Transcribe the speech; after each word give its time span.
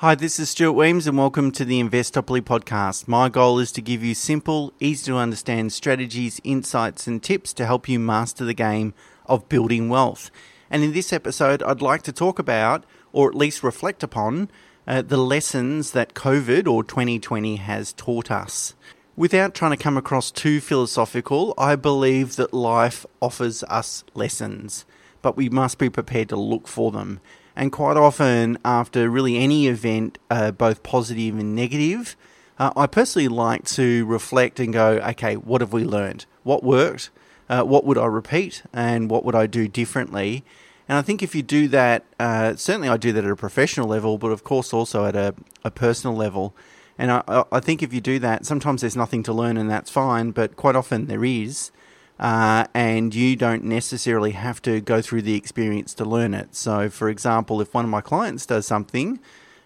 Hi, 0.00 0.14
this 0.14 0.38
is 0.38 0.50
Stuart 0.50 0.74
Wemyss, 0.74 1.06
and 1.06 1.16
welcome 1.16 1.50
to 1.52 1.64
the 1.64 1.80
Investopoly 1.82 2.42
podcast. 2.42 3.08
My 3.08 3.30
goal 3.30 3.58
is 3.58 3.72
to 3.72 3.80
give 3.80 4.04
you 4.04 4.14
simple, 4.14 4.74
easy 4.78 5.06
to 5.06 5.16
understand 5.16 5.72
strategies, 5.72 6.38
insights, 6.44 7.06
and 7.06 7.22
tips 7.22 7.54
to 7.54 7.64
help 7.64 7.88
you 7.88 7.98
master 7.98 8.44
the 8.44 8.52
game 8.52 8.92
of 9.24 9.48
building 9.48 9.88
wealth. 9.88 10.30
And 10.68 10.84
in 10.84 10.92
this 10.92 11.14
episode, 11.14 11.62
I'd 11.62 11.80
like 11.80 12.02
to 12.02 12.12
talk 12.12 12.38
about, 12.38 12.84
or 13.14 13.30
at 13.30 13.34
least 13.34 13.62
reflect 13.62 14.02
upon, 14.02 14.50
uh, 14.86 15.00
the 15.00 15.16
lessons 15.16 15.92
that 15.92 16.12
COVID 16.12 16.68
or 16.68 16.84
2020 16.84 17.56
has 17.56 17.94
taught 17.94 18.30
us. 18.30 18.74
Without 19.16 19.54
trying 19.54 19.70
to 19.70 19.82
come 19.82 19.96
across 19.96 20.30
too 20.30 20.60
philosophical, 20.60 21.54
I 21.56 21.74
believe 21.74 22.36
that 22.36 22.52
life 22.52 23.06
offers 23.22 23.62
us 23.62 24.04
lessons, 24.12 24.84
but 25.22 25.38
we 25.38 25.48
must 25.48 25.78
be 25.78 25.88
prepared 25.88 26.28
to 26.28 26.36
look 26.36 26.68
for 26.68 26.92
them. 26.92 27.18
And 27.56 27.72
quite 27.72 27.96
often, 27.96 28.58
after 28.64 29.08
really 29.08 29.38
any 29.38 29.66
event, 29.66 30.18
uh, 30.30 30.50
both 30.50 30.82
positive 30.82 31.38
and 31.38 31.56
negative, 31.56 32.14
uh, 32.58 32.72
I 32.76 32.86
personally 32.86 33.28
like 33.28 33.64
to 33.70 34.04
reflect 34.04 34.60
and 34.60 34.72
go, 34.72 34.98
okay, 34.98 35.36
what 35.36 35.62
have 35.62 35.72
we 35.72 35.82
learned? 35.84 36.26
What 36.42 36.62
worked? 36.62 37.10
Uh, 37.48 37.62
what 37.62 37.84
would 37.84 37.96
I 37.96 38.06
repeat? 38.06 38.62
And 38.72 39.08
what 39.08 39.24
would 39.24 39.34
I 39.34 39.46
do 39.46 39.68
differently? 39.68 40.44
And 40.88 40.98
I 40.98 41.02
think 41.02 41.22
if 41.22 41.34
you 41.34 41.42
do 41.42 41.66
that, 41.68 42.04
uh, 42.20 42.56
certainly 42.56 42.88
I 42.88 42.96
do 42.96 43.12
that 43.12 43.24
at 43.24 43.30
a 43.30 43.36
professional 43.36 43.88
level, 43.88 44.18
but 44.18 44.30
of 44.30 44.44
course 44.44 44.72
also 44.72 45.06
at 45.06 45.16
a, 45.16 45.34
a 45.64 45.70
personal 45.70 46.16
level. 46.16 46.54
And 46.98 47.10
I, 47.10 47.44
I 47.50 47.60
think 47.60 47.82
if 47.82 47.92
you 47.92 48.00
do 48.00 48.18
that, 48.20 48.46
sometimes 48.46 48.82
there's 48.82 48.96
nothing 48.96 49.22
to 49.24 49.32
learn 49.32 49.56
and 49.56 49.70
that's 49.70 49.90
fine, 49.90 50.30
but 50.30 50.56
quite 50.56 50.76
often 50.76 51.06
there 51.06 51.24
is 51.24 51.70
uh, 52.18 52.66
and 52.72 53.14
you 53.14 53.36
don't 53.36 53.64
necessarily 53.64 54.30
have 54.32 54.62
to 54.62 54.80
go 54.80 55.02
through 55.02 55.22
the 55.22 55.34
experience 55.34 55.92
to 55.94 56.04
learn 56.04 56.32
it. 56.34 56.54
So, 56.54 56.88
for 56.88 57.08
example, 57.08 57.60
if 57.60 57.74
one 57.74 57.84
of 57.84 57.90
my 57.90 58.00
clients 58.00 58.46
does 58.46 58.66
something 58.66 59.20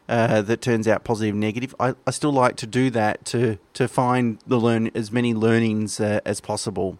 uh, 0.08 0.42
that 0.42 0.60
turns 0.60 0.88
out 0.88 1.04
positive, 1.04 1.36
negative, 1.36 1.74
I, 1.78 1.94
I, 2.06 2.10
still 2.10 2.32
like 2.32 2.56
to 2.56 2.66
do 2.66 2.90
that 2.90 3.24
to 3.26 3.58
to 3.74 3.86
find 3.86 4.38
the 4.44 4.58
learn 4.58 4.90
as 4.94 5.12
many 5.12 5.32
learnings 5.32 6.00
uh, 6.00 6.20
as 6.24 6.40
possible. 6.40 6.98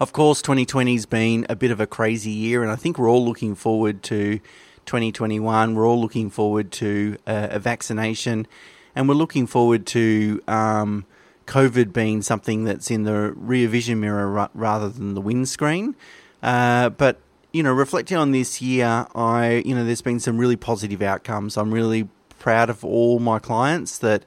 Of 0.00 0.12
course, 0.12 0.40
2020's 0.40 1.04
been 1.04 1.44
a 1.50 1.56
bit 1.56 1.70
of 1.70 1.78
a 1.78 1.86
crazy 1.86 2.30
year, 2.30 2.62
and 2.62 2.72
I 2.72 2.76
think 2.76 2.98
we're 2.98 3.10
all 3.10 3.24
looking 3.24 3.54
forward 3.54 4.02
to 4.04 4.40
2021. 4.86 5.74
We're 5.74 5.86
all 5.86 6.00
looking 6.00 6.30
forward 6.30 6.72
to 6.72 7.18
uh, 7.26 7.48
a 7.50 7.58
vaccination, 7.58 8.46
and 8.94 9.06
we're 9.06 9.14
looking 9.14 9.46
forward 9.46 9.86
to 9.88 10.42
um, 10.48 11.04
COVID 11.50 11.92
being 11.92 12.22
something 12.22 12.64
that's 12.64 12.90
in 12.90 13.02
the 13.02 13.32
rear 13.34 13.68
vision 13.68 14.00
mirror 14.00 14.30
ra- 14.30 14.48
rather 14.54 14.88
than 14.88 15.14
the 15.14 15.20
windscreen. 15.20 15.96
Uh, 16.42 16.90
but 16.90 17.18
you 17.52 17.62
know, 17.64 17.72
reflecting 17.72 18.16
on 18.16 18.30
this 18.30 18.62
year, 18.62 19.06
I 19.14 19.62
you 19.66 19.74
know, 19.74 19.84
there's 19.84 20.02
been 20.02 20.20
some 20.20 20.38
really 20.38 20.56
positive 20.56 21.02
outcomes. 21.02 21.56
I'm 21.56 21.74
really 21.74 22.08
proud 22.38 22.70
of 22.70 22.84
all 22.84 23.18
my 23.18 23.38
clients 23.40 23.98
that, 23.98 24.24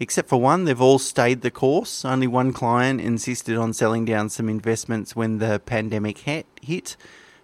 except 0.00 0.28
for 0.28 0.40
one, 0.40 0.64
they've 0.64 0.80
all 0.80 0.98
stayed 0.98 1.42
the 1.42 1.50
course. 1.50 2.04
Only 2.04 2.26
one 2.26 2.52
client 2.52 3.00
insisted 3.00 3.56
on 3.56 3.72
selling 3.72 4.04
down 4.04 4.28
some 4.28 4.48
investments 4.48 5.14
when 5.14 5.38
the 5.38 5.60
pandemic 5.64 6.18
hit. 6.18 6.96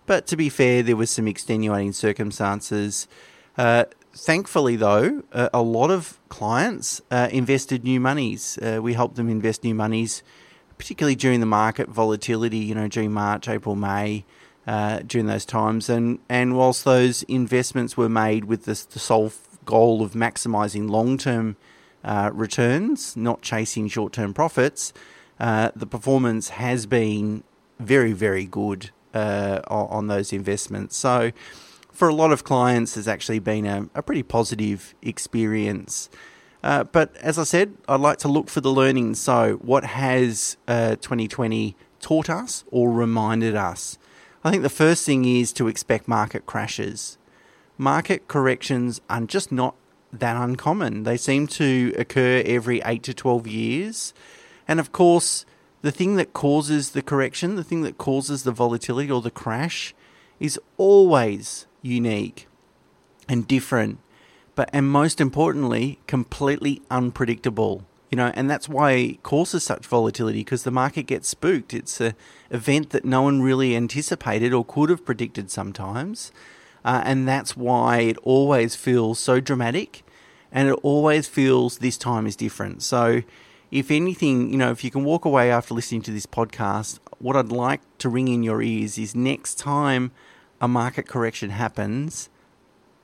But 0.06 0.26
to 0.26 0.36
be 0.36 0.48
fair, 0.48 0.82
there 0.82 0.96
was 0.96 1.08
some 1.10 1.28
extenuating 1.28 1.92
circumstances. 1.92 3.06
Uh, 3.56 3.84
thankfully, 4.14 4.76
though, 4.76 5.22
uh, 5.32 5.48
a 5.52 5.62
lot 5.62 5.90
of 5.90 6.18
clients 6.28 7.00
uh, 7.10 7.28
invested 7.30 7.84
new 7.84 8.00
monies. 8.00 8.58
Uh, 8.58 8.80
we 8.82 8.94
helped 8.94 9.16
them 9.16 9.28
invest 9.28 9.64
new 9.64 9.74
monies, 9.74 10.22
particularly 10.78 11.16
during 11.16 11.40
the 11.40 11.46
market 11.46 11.88
volatility. 11.88 12.58
You 12.58 12.74
know, 12.74 12.88
during 12.88 13.12
March, 13.12 13.48
April, 13.48 13.74
May, 13.76 14.24
uh, 14.66 15.00
during 15.06 15.26
those 15.26 15.44
times. 15.44 15.88
And 15.88 16.18
and 16.28 16.56
whilst 16.56 16.84
those 16.84 17.22
investments 17.24 17.96
were 17.96 18.08
made 18.08 18.44
with 18.44 18.64
the, 18.64 18.74
sole 18.74 19.32
goal 19.64 20.02
of 20.02 20.12
maximising 20.12 20.90
long 20.90 21.18
term 21.18 21.56
uh, 22.04 22.30
returns, 22.32 23.16
not 23.16 23.42
chasing 23.42 23.88
short 23.88 24.12
term 24.12 24.34
profits, 24.34 24.92
uh, 25.38 25.70
the 25.74 25.86
performance 25.86 26.50
has 26.50 26.86
been 26.86 27.44
very 27.78 28.12
very 28.12 28.44
good 28.44 28.90
on 29.12 30.06
those 30.06 30.32
investments. 30.32 30.96
So 30.96 31.32
for 31.92 32.08
a 32.08 32.14
lot 32.14 32.32
of 32.32 32.44
clients 32.44 32.94
has 32.94 33.08
actually 33.08 33.38
been 33.38 33.66
a, 33.66 33.88
a 33.94 34.02
pretty 34.02 34.22
positive 34.22 34.94
experience. 35.02 36.08
Uh, 36.62 36.84
but 36.84 37.16
as 37.16 37.38
I 37.38 37.44
said, 37.44 37.74
I'd 37.88 38.00
like 38.00 38.18
to 38.18 38.28
look 38.28 38.48
for 38.48 38.60
the 38.60 38.70
learning. 38.70 39.14
So, 39.14 39.56
what 39.62 39.84
has 39.84 40.56
uh, 40.68 40.96
2020 40.96 41.74
taught 42.00 42.28
us 42.28 42.64
or 42.70 42.92
reminded 42.92 43.56
us? 43.56 43.98
I 44.44 44.50
think 44.50 44.62
the 44.62 44.68
first 44.68 45.04
thing 45.04 45.24
is 45.24 45.52
to 45.54 45.68
expect 45.68 46.08
market 46.08 46.46
crashes. 46.46 47.18
Market 47.76 48.28
corrections 48.28 49.00
are 49.08 49.22
just 49.22 49.50
not 49.50 49.74
that 50.12 50.36
uncommon. 50.36 51.04
They 51.04 51.16
seem 51.16 51.46
to 51.48 51.94
occur 51.98 52.42
every 52.44 52.80
8 52.84 53.02
to 53.04 53.14
12 53.14 53.46
years. 53.46 54.14
And 54.68 54.80
of 54.80 54.92
course, 54.92 55.46
the 55.82 55.92
thing 55.92 56.16
that 56.16 56.32
causes 56.32 56.90
the 56.90 57.02
correction, 57.02 57.56
the 57.56 57.64
thing 57.64 57.82
that 57.82 57.98
causes 57.98 58.42
the 58.42 58.52
volatility 58.52 59.10
or 59.10 59.22
the 59.22 59.30
crash, 59.30 59.94
is 60.40 60.58
always 60.78 61.66
unique 61.82 62.48
and 63.28 63.46
different, 63.46 63.98
but 64.54 64.68
and 64.72 64.90
most 64.90 65.20
importantly, 65.20 66.00
completely 66.06 66.82
unpredictable. 66.90 67.84
You 68.10 68.16
know, 68.16 68.32
and 68.34 68.50
that's 68.50 68.68
why 68.68 68.92
it 68.92 69.22
causes 69.22 69.62
such 69.62 69.86
volatility 69.86 70.40
because 70.40 70.64
the 70.64 70.72
market 70.72 71.04
gets 71.04 71.28
spooked. 71.28 71.72
It's 71.72 72.00
an 72.00 72.14
event 72.50 72.90
that 72.90 73.04
no 73.04 73.22
one 73.22 73.40
really 73.40 73.76
anticipated 73.76 74.52
or 74.52 74.64
could 74.64 74.90
have 74.90 75.04
predicted 75.04 75.48
sometimes. 75.48 76.32
Uh, 76.84 77.02
and 77.04 77.28
that's 77.28 77.56
why 77.56 78.00
it 78.00 78.16
always 78.24 78.74
feels 78.74 79.20
so 79.20 79.38
dramatic 79.38 80.02
and 80.50 80.68
it 80.68 80.78
always 80.82 81.28
feels 81.28 81.78
this 81.78 81.96
time 81.96 82.26
is 82.26 82.34
different. 82.34 82.82
So, 82.82 83.22
if 83.70 83.90
anything, 83.92 84.50
you 84.50 84.58
know, 84.58 84.72
if 84.72 84.82
you 84.82 84.90
can 84.90 85.04
walk 85.04 85.24
away 85.24 85.50
after 85.50 85.74
listening 85.74 86.02
to 86.02 86.10
this 86.10 86.26
podcast, 86.26 86.98
what 87.18 87.36
I'd 87.36 87.52
like 87.52 87.80
to 87.98 88.08
ring 88.08 88.26
in 88.26 88.42
your 88.42 88.60
ears 88.60 88.98
is 88.98 89.14
next 89.14 89.58
time 89.58 90.10
a 90.60 90.68
market 90.68 91.06
correction 91.06 91.50
happens, 91.50 92.28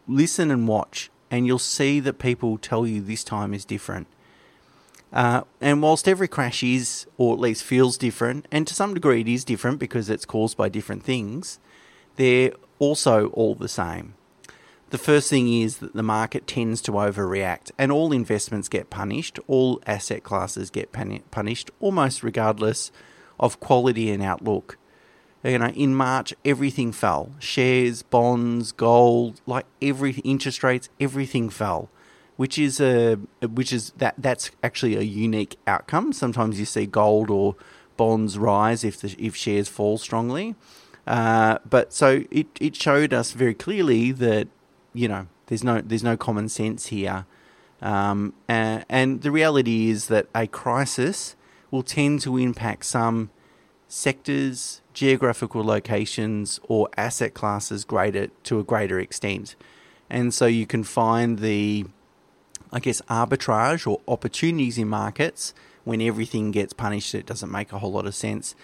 listen 0.06 0.50
and 0.50 0.69
watch, 0.69 1.11
and 1.31 1.47
you'll 1.47 1.59
see 1.59 2.00
that 2.00 2.19
people 2.19 2.59
tell 2.59 2.87
you 2.87 3.00
this 3.00 3.25
time 3.25 3.55
is 3.55 3.65
different. 3.65 4.06
Uh, 5.12 5.43
and 5.61 5.83
whilst 5.83 6.09
every 6.09 6.28
crash 6.28 6.62
is, 6.62 7.06
or 7.16 7.33
at 7.34 7.41
least 7.41 7.62
feels 7.62 7.97
different, 7.97 8.47
and 8.53 8.66
to 8.66 8.75
some 8.75 8.93
degree 8.93 9.22
it 9.22 9.28
is 9.28 9.45
different 9.45 9.78
because 9.78 10.11
it's 10.11 10.25
caused 10.25 10.56
by 10.56 10.69
different 10.69 11.03
things, 11.03 11.59
they're 12.16 12.53
also 12.78 13.28
all 13.28 13.55
the 13.55 13.69
same. 13.69 14.15
The 14.91 14.99
first 14.99 15.31
thing 15.31 15.53
is 15.53 15.78
that 15.78 15.95
the 15.95 16.03
market 16.03 16.47
tends 16.47 16.81
to 16.83 16.93
overreact, 16.93 17.71
and 17.78 17.91
all 17.91 18.12
investments 18.12 18.69
get 18.69 18.91
punished, 18.91 19.39
all 19.47 19.81
asset 19.87 20.22
classes 20.22 20.71
get 20.71 20.93
punished, 20.93 21.71
almost 21.81 22.22
regardless 22.22 22.93
of 23.41 23.61
quality 23.61 24.11
and 24.11 24.22
outlook 24.22 24.78
you 25.45 25.59
know, 25.59 25.69
in 25.69 25.95
March, 25.95 26.35
everything 26.45 26.93
fell. 26.93 27.31
Shares, 27.39 28.03
bonds, 28.03 28.73
gold, 28.73 29.41
like 29.47 29.67
every 29.81 30.13
interest 30.25 30.63
rates, 30.63 30.89
everything 30.99 31.51
fell, 31.51 31.89
which 32.37 32.59
is 32.59 32.81
a 32.81 33.17
which 33.43 33.73
is 33.73 33.91
that 33.99 34.15
that's 34.19 34.51
actually 34.63 34.97
a 34.97 35.03
unique 35.03 35.57
outcome. 35.67 36.13
Sometimes 36.13 36.59
you 36.59 36.65
see 36.67 36.87
gold 36.87 37.31
or 37.31 37.55
bonds 37.97 38.39
rise 38.39 38.85
if 38.85 39.01
the 39.01 39.15
if 39.19 39.37
shares 39.37 39.69
fall 39.69 39.99
strongly. 39.99 40.55
Uh, 41.07 41.59
but 41.69 41.93
so 41.93 42.25
it 42.31 42.49
it 42.61 42.75
showed 42.75 43.13
us 43.13 43.33
very 43.33 43.55
clearly 43.55 44.13
that 44.13 44.49
you 44.93 45.07
know 45.07 45.27
there's 45.47 45.63
no 45.63 45.81
there's 45.81 46.03
no 46.03 46.17
common 46.17 46.49
sense 46.49 46.87
here, 46.87 47.27
um, 47.81 48.35
and, 48.49 48.85
and 48.89 49.23
the 49.23 49.31
reality 49.31 49.89
is 49.89 50.09
that 50.09 50.27
a 50.35 50.47
crisis 50.49 51.37
will 51.71 51.85
tend 51.85 52.21
to 52.23 52.37
impact 52.37 52.85
some 52.87 53.31
sectors, 53.89 54.81
geographical 54.93 55.65
locations, 55.65 56.61
or 56.65 56.89
asset 56.97 57.35
classes 57.35 57.85
greater 57.85 58.29
to 58.45 58.59
a 58.59 58.65
greater 58.65 58.99
extent. 58.99 59.55
And 60.11 60.33
so 60.33 60.47
you 60.47 60.67
can 60.67 60.85
find 60.85 61.39
the, 61.39 61.87
I 62.72 62.81
guess, 62.81 63.01
arbitrage 63.03 63.87
or 63.87 64.01
opportunities 64.09 64.78
in 64.78 64.89
markets 64.89 65.55
when 65.84 66.01
everything 66.01 66.51
gets 66.51 66.72
punished. 66.72 67.15
It 67.15 67.27
doesn't 67.27 67.51
make 67.51 67.72
a 67.72 67.78
whole 67.78 67.93
lot 67.93 68.07
of 68.07 68.15
sense. 68.15 68.55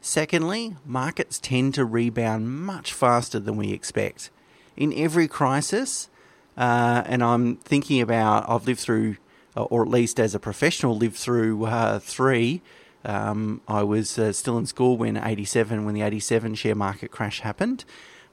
Secondly, 0.00 0.76
markets 0.84 1.38
tend 1.38 1.74
to 1.74 1.84
rebound 1.84 2.50
much 2.50 2.92
faster 2.92 3.38
than 3.38 3.56
we 3.56 3.72
expect. 3.72 4.30
In 4.76 4.92
every 4.94 5.28
crisis, 5.28 6.08
uh, 6.56 7.02
and 7.06 7.22
I'm 7.22 7.56
thinking 7.56 8.00
about, 8.00 8.48
I've 8.48 8.66
lived 8.66 8.80
through, 8.80 9.16
or 9.54 9.82
at 9.82 9.88
least 9.88 10.18
as 10.18 10.34
a 10.34 10.40
professional, 10.40 10.96
lived 10.96 11.16
through 11.16 11.66
uh, 11.66 12.00
three 12.00 12.62
um, 13.04 13.60
I 13.66 13.82
was 13.82 14.18
uh, 14.18 14.32
still 14.32 14.58
in 14.58 14.66
school 14.66 14.96
when 14.96 15.16
87, 15.16 15.84
when 15.84 15.94
the 15.94 16.02
87 16.02 16.54
share 16.54 16.74
market 16.74 17.10
crash 17.10 17.40
happened. 17.40 17.84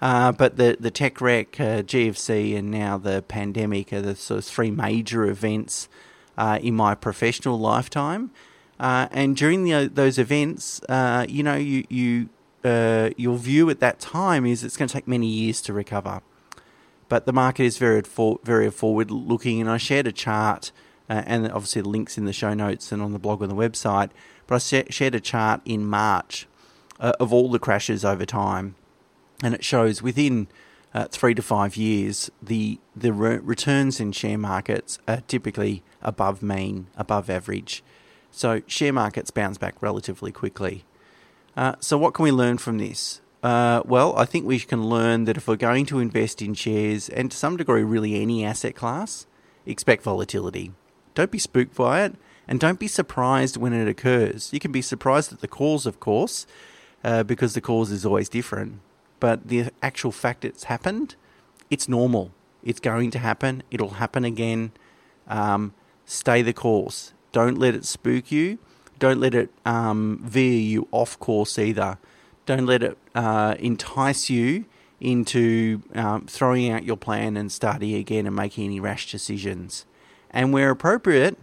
Uh, 0.01 0.31
but 0.31 0.56
the, 0.56 0.77
the 0.80 0.92
tech 0.92 1.19
wreck, 1.19 1.60
uh, 1.60 1.81
GFC, 1.81 2.57
and 2.57 2.71
now 2.71 2.98
the 2.98 3.21
pandemic 3.27 3.92
are 3.92 4.01
the 4.01 4.16
sort 4.16 4.39
of 4.39 4.45
three 4.45 4.71
major 4.71 5.25
events 5.25 5.89
uh, 6.38 6.57
in 6.62 6.74
my 6.74 6.95
professional 6.95 7.60
lifetime. 7.60 8.31
Uh, 8.80 9.07
and 9.12 9.36
during 9.36 9.66
the, 9.66 9.92
those 9.94 10.18
events, 10.18 10.81
uh, 10.88 11.25
you 11.27 11.44
know, 11.44 11.56
you, 11.56 11.83
you 11.89 12.30
your 13.18 13.38
view 13.38 13.69
at 13.69 13.80
that 13.80 14.00
time 14.00 14.45
is 14.45 14.63
it's 14.63 14.75
going 14.77 14.88
to 14.88 14.94
take 14.94 15.07
many 15.07 15.27
years 15.27 15.62
to 15.62 15.74
recover. 15.74 16.21
but 17.10 17.25
the 17.25 17.33
market 17.33 17.63
is 17.63 17.77
very 17.77 18.01
for, 18.04 18.39
very 18.44 18.69
forward 18.69 19.12
looking. 19.12 19.60
And 19.60 19.69
I 19.69 19.77
shared 19.77 20.07
a 20.07 20.12
chart, 20.12 20.71
uh, 21.10 21.24
and 21.25 21.51
obviously 21.51 21.81
the 21.81 21.89
links 21.89 22.18
in 22.18 22.25
the 22.25 22.33
show 22.33 22.54
notes 22.54 22.92
and 22.92 23.01
on 23.01 23.12
the 23.12 23.19
blog 23.19 23.42
on 23.42 23.50
the 23.50 23.56
website. 23.56 24.12
But 24.49 24.73
I 24.73 24.83
shared 24.89 25.13
a 25.13 25.19
chart 25.19 25.61
in 25.63 25.85
March 25.85 26.47
uh, 26.99 27.13
of 27.19 27.31
all 27.31 27.51
the 27.51 27.59
crashes 27.59 28.03
over 28.03 28.25
time, 28.25 28.73
and 29.43 29.53
it 29.53 29.63
shows 29.63 30.01
within 30.01 30.47
uh, 30.91 31.05
three 31.05 31.35
to 31.35 31.43
five 31.43 31.77
years 31.77 32.31
the 32.41 32.79
the 32.95 33.13
re- 33.13 33.37
returns 33.37 33.99
in 33.99 34.11
share 34.11 34.39
markets 34.39 34.97
are 35.07 35.21
typically 35.27 35.83
above 36.01 36.41
mean, 36.41 36.87
above 36.97 37.29
average. 37.29 37.83
So 38.31 38.63
share 38.65 38.91
markets 38.91 39.29
bounce 39.29 39.59
back 39.59 39.75
relatively 39.81 40.31
quickly. 40.31 40.83
Uh, 41.55 41.75
so 41.79 41.99
what 41.99 42.15
can 42.15 42.23
we 42.23 42.31
learn 42.31 42.57
from 42.57 42.79
this? 42.79 43.21
Uh, 43.43 43.83
well, 43.85 44.17
I 44.17 44.25
think 44.25 44.47
we 44.47 44.59
can 44.59 44.89
learn 44.89 45.25
that 45.25 45.37
if 45.37 45.47
we're 45.47 45.57
going 45.57 45.85
to 45.85 45.99
invest 45.99 46.41
in 46.41 46.55
shares, 46.55 47.07
and 47.07 47.29
to 47.29 47.37
some 47.37 47.55
degree, 47.55 47.83
really 47.83 48.19
any 48.19 48.43
asset 48.43 48.75
class, 48.75 49.27
expect 49.67 50.01
volatility. 50.01 50.71
Don't 51.13 51.29
be 51.29 51.37
spooked 51.37 51.75
by 51.75 52.01
it, 52.01 52.15
and 52.49 52.59
don't 52.59 52.79
be 52.79 52.87
surprised 52.87 53.57
when 53.57 53.73
it 53.73 53.87
occurs. 53.87 54.51
You 54.51 54.59
can 54.59 54.71
be 54.71 54.81
surprised 54.81 55.31
at 55.31 55.39
the 55.39 55.47
cause, 55.47 55.85
of 55.85 55.99
course, 55.99 56.47
uh, 57.03 57.21
because 57.21 57.53
the 57.53 57.61
cause 57.61 57.91
is 57.91 58.03
always 58.03 58.27
different. 58.27 58.79
But 59.19 59.49
the 59.49 59.69
actual 59.83 60.11
fact 60.11 60.43
it's 60.43 60.63
happened, 60.63 61.15
it's 61.69 61.87
normal. 61.87 62.31
It's 62.63 62.79
going 62.79 63.11
to 63.11 63.19
happen. 63.19 63.61
It'll 63.69 63.91
happen 63.91 64.25
again. 64.25 64.71
Um, 65.27 65.75
stay 66.05 66.41
the 66.41 66.51
course. 66.51 67.13
Don't 67.31 67.59
let 67.59 67.75
it 67.75 67.85
spook 67.85 68.31
you. 68.31 68.57
Don't 68.97 69.19
let 69.19 69.35
it 69.35 69.51
um, 69.63 70.19
veer 70.23 70.59
you 70.59 70.87
off 70.91 71.19
course 71.19 71.59
either. 71.59 71.99
Don't 72.47 72.65
let 72.65 72.81
it 72.81 72.97
uh, 73.13 73.57
entice 73.59 74.27
you 74.31 74.65
into 74.99 75.83
um, 75.93 76.25
throwing 76.25 76.71
out 76.71 76.83
your 76.83 76.97
plan 76.97 77.37
and 77.37 77.51
starting 77.51 77.93
again 77.93 78.25
and 78.25 78.35
making 78.35 78.65
any 78.65 78.79
rash 78.79 79.11
decisions. 79.11 79.85
And 80.31 80.51
where 80.51 80.71
appropriate, 80.71 81.37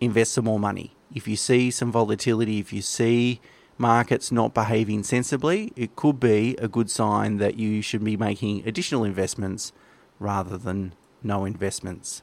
invest 0.00 0.32
some 0.32 0.44
more 0.44 0.58
money. 0.58 0.94
If 1.14 1.26
you 1.26 1.36
see 1.36 1.70
some 1.70 1.90
volatility, 1.90 2.58
if 2.58 2.72
you 2.72 2.82
see 2.82 3.40
markets 3.78 4.30
not 4.32 4.54
behaving 4.54 5.04
sensibly, 5.04 5.72
it 5.76 5.96
could 5.96 6.20
be 6.20 6.56
a 6.58 6.68
good 6.68 6.90
sign 6.90 7.38
that 7.38 7.58
you 7.58 7.80
should 7.80 8.04
be 8.04 8.16
making 8.16 8.66
additional 8.66 9.04
investments 9.04 9.72
rather 10.18 10.58
than 10.58 10.94
no 11.22 11.44
investments. 11.44 12.22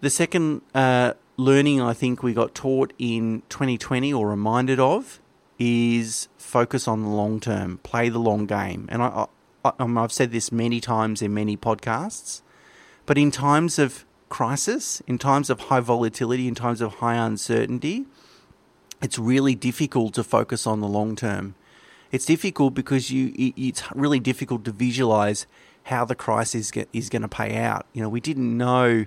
The 0.00 0.10
second 0.10 0.60
uh, 0.74 1.14
learning 1.36 1.80
I 1.80 1.94
think 1.94 2.22
we 2.22 2.34
got 2.34 2.54
taught 2.54 2.92
in 2.98 3.42
2020 3.48 4.12
or 4.12 4.28
reminded 4.28 4.78
of 4.78 5.20
is 5.58 6.28
focus 6.36 6.86
on 6.86 7.02
the 7.02 7.08
long 7.08 7.40
term, 7.40 7.78
play 7.78 8.08
the 8.08 8.18
long 8.18 8.46
game. 8.46 8.86
And 8.90 9.02
I, 9.02 9.26
I, 9.64 9.72
I've 9.78 10.12
said 10.12 10.30
this 10.30 10.52
many 10.52 10.80
times 10.80 11.22
in 11.22 11.32
many 11.32 11.56
podcasts, 11.56 12.42
but 13.06 13.16
in 13.16 13.30
times 13.30 13.78
of 13.78 14.04
crisis, 14.34 15.00
in 15.06 15.16
times 15.16 15.48
of 15.48 15.60
high 15.60 15.78
volatility, 15.78 16.48
in 16.48 16.56
times 16.56 16.80
of 16.80 16.94
high 16.94 17.14
uncertainty, 17.14 18.04
it's 19.00 19.16
really 19.16 19.54
difficult 19.54 20.12
to 20.14 20.24
focus 20.24 20.66
on 20.66 20.80
the 20.80 20.88
long 20.88 21.14
term. 21.14 21.54
It's 22.10 22.26
difficult 22.26 22.74
because 22.74 23.12
you 23.12 23.32
it's 23.56 23.84
really 23.94 24.18
difficult 24.18 24.64
to 24.64 24.72
visualize 24.72 25.46
how 25.84 26.04
the 26.04 26.16
crisis 26.16 26.72
is 26.92 27.08
going 27.08 27.22
to 27.22 27.28
pay 27.28 27.56
out. 27.56 27.86
You 27.92 28.02
know, 28.02 28.08
we 28.08 28.18
didn't 28.18 28.58
know 28.58 29.06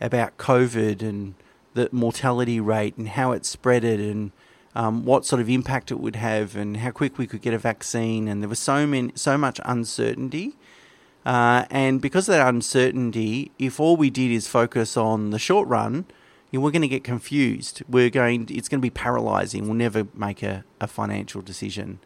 about 0.00 0.38
COVID 0.38 1.02
and 1.02 1.34
the 1.74 1.88
mortality 1.92 2.58
rate 2.58 2.96
and 2.96 3.10
how 3.10 3.30
it 3.30 3.42
spreaded 3.42 4.00
and 4.10 4.32
um, 4.74 5.04
what 5.04 5.24
sort 5.24 5.40
of 5.40 5.48
impact 5.48 5.92
it 5.92 6.00
would 6.00 6.16
have 6.16 6.56
and 6.56 6.78
how 6.78 6.90
quick 6.90 7.16
we 7.16 7.28
could 7.28 7.42
get 7.42 7.54
a 7.54 7.58
vaccine. 7.58 8.26
And 8.26 8.42
there 8.42 8.48
was 8.48 8.58
so 8.58 8.88
many, 8.88 9.12
so 9.14 9.38
much 9.38 9.60
uncertainty. 9.64 10.56
Uh, 11.24 11.64
and 11.70 12.00
because 12.00 12.28
of 12.28 12.34
that 12.34 12.46
uncertainty, 12.46 13.50
if 13.58 13.80
all 13.80 13.96
we 13.96 14.10
did 14.10 14.30
is 14.30 14.46
focus 14.46 14.96
on 14.96 15.30
the 15.30 15.38
short 15.38 15.66
run, 15.68 16.04
we're 16.52 16.70
going 16.70 16.82
to 16.82 16.88
get 16.88 17.02
confused. 17.02 17.82
We're 17.88 18.10
going, 18.10 18.46
it's 18.50 18.68
going 18.68 18.80
to 18.80 18.82
be 18.82 18.90
paralyzing. 18.90 19.64
We'll 19.64 19.74
never 19.74 20.06
make 20.14 20.42
a, 20.42 20.64
a 20.80 20.86
financial 20.86 21.42
decision. 21.42 21.98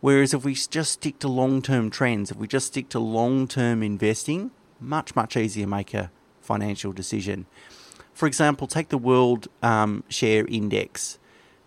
Whereas 0.00 0.32
if 0.32 0.44
we 0.44 0.54
just 0.54 0.92
stick 0.92 1.18
to 1.20 1.28
long 1.28 1.62
term 1.62 1.90
trends, 1.90 2.30
if 2.30 2.36
we 2.36 2.46
just 2.46 2.68
stick 2.68 2.88
to 2.90 2.98
long 2.98 3.46
term 3.46 3.82
investing, 3.82 4.50
much, 4.80 5.14
much 5.14 5.36
easier 5.36 5.64
to 5.64 5.70
make 5.70 5.94
a 5.94 6.10
financial 6.40 6.92
decision. 6.92 7.46
For 8.14 8.26
example, 8.26 8.66
take 8.66 8.88
the 8.88 8.98
World 8.98 9.48
um, 9.62 10.04
Share 10.08 10.46
Index. 10.46 11.18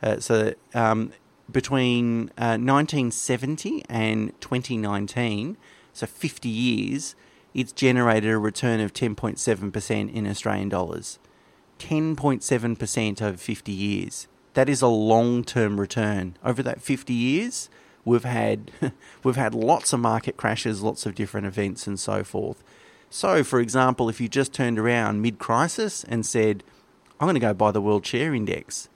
Uh, 0.01 0.19
so 0.19 0.53
um, 0.73 1.11
between 1.49 2.29
uh, 2.37 2.57
1970 2.57 3.83
and 3.89 4.33
2019, 4.41 5.57
so 5.93 6.05
50 6.05 6.49
years, 6.49 7.15
it's 7.53 7.71
generated 7.71 8.31
a 8.31 8.37
return 8.37 8.79
of 8.79 8.93
10.7% 8.93 10.13
in 10.13 10.27
Australian 10.27 10.69
dollars. 10.69 11.19
10.7% 11.79 13.21
over 13.21 13.37
50 13.37 13.71
years. 13.71 14.27
That 14.53 14.69
is 14.69 14.81
a 14.81 14.87
long-term 14.87 15.79
return. 15.79 16.37
Over 16.43 16.61
that 16.63 16.81
50 16.81 17.13
years, 17.13 17.69
we've 18.05 18.23
had 18.23 18.71
we've 19.23 19.35
had 19.35 19.55
lots 19.55 19.93
of 19.93 19.99
market 19.99 20.37
crashes, 20.37 20.81
lots 20.81 21.05
of 21.05 21.15
different 21.15 21.47
events 21.47 21.87
and 21.87 21.99
so 21.99 22.23
forth. 22.23 22.63
So, 23.09 23.43
for 23.43 23.59
example, 23.59 24.09
if 24.09 24.21
you 24.21 24.27
just 24.27 24.53
turned 24.53 24.79
around 24.79 25.21
mid-crisis 25.21 26.03
and 26.03 26.25
said, 26.25 26.63
"I'm 27.19 27.25
going 27.25 27.35
to 27.35 27.39
go 27.39 27.53
buy 27.53 27.71
the 27.71 27.81
World 27.81 28.05
Share 28.05 28.33
Index," 28.33 28.89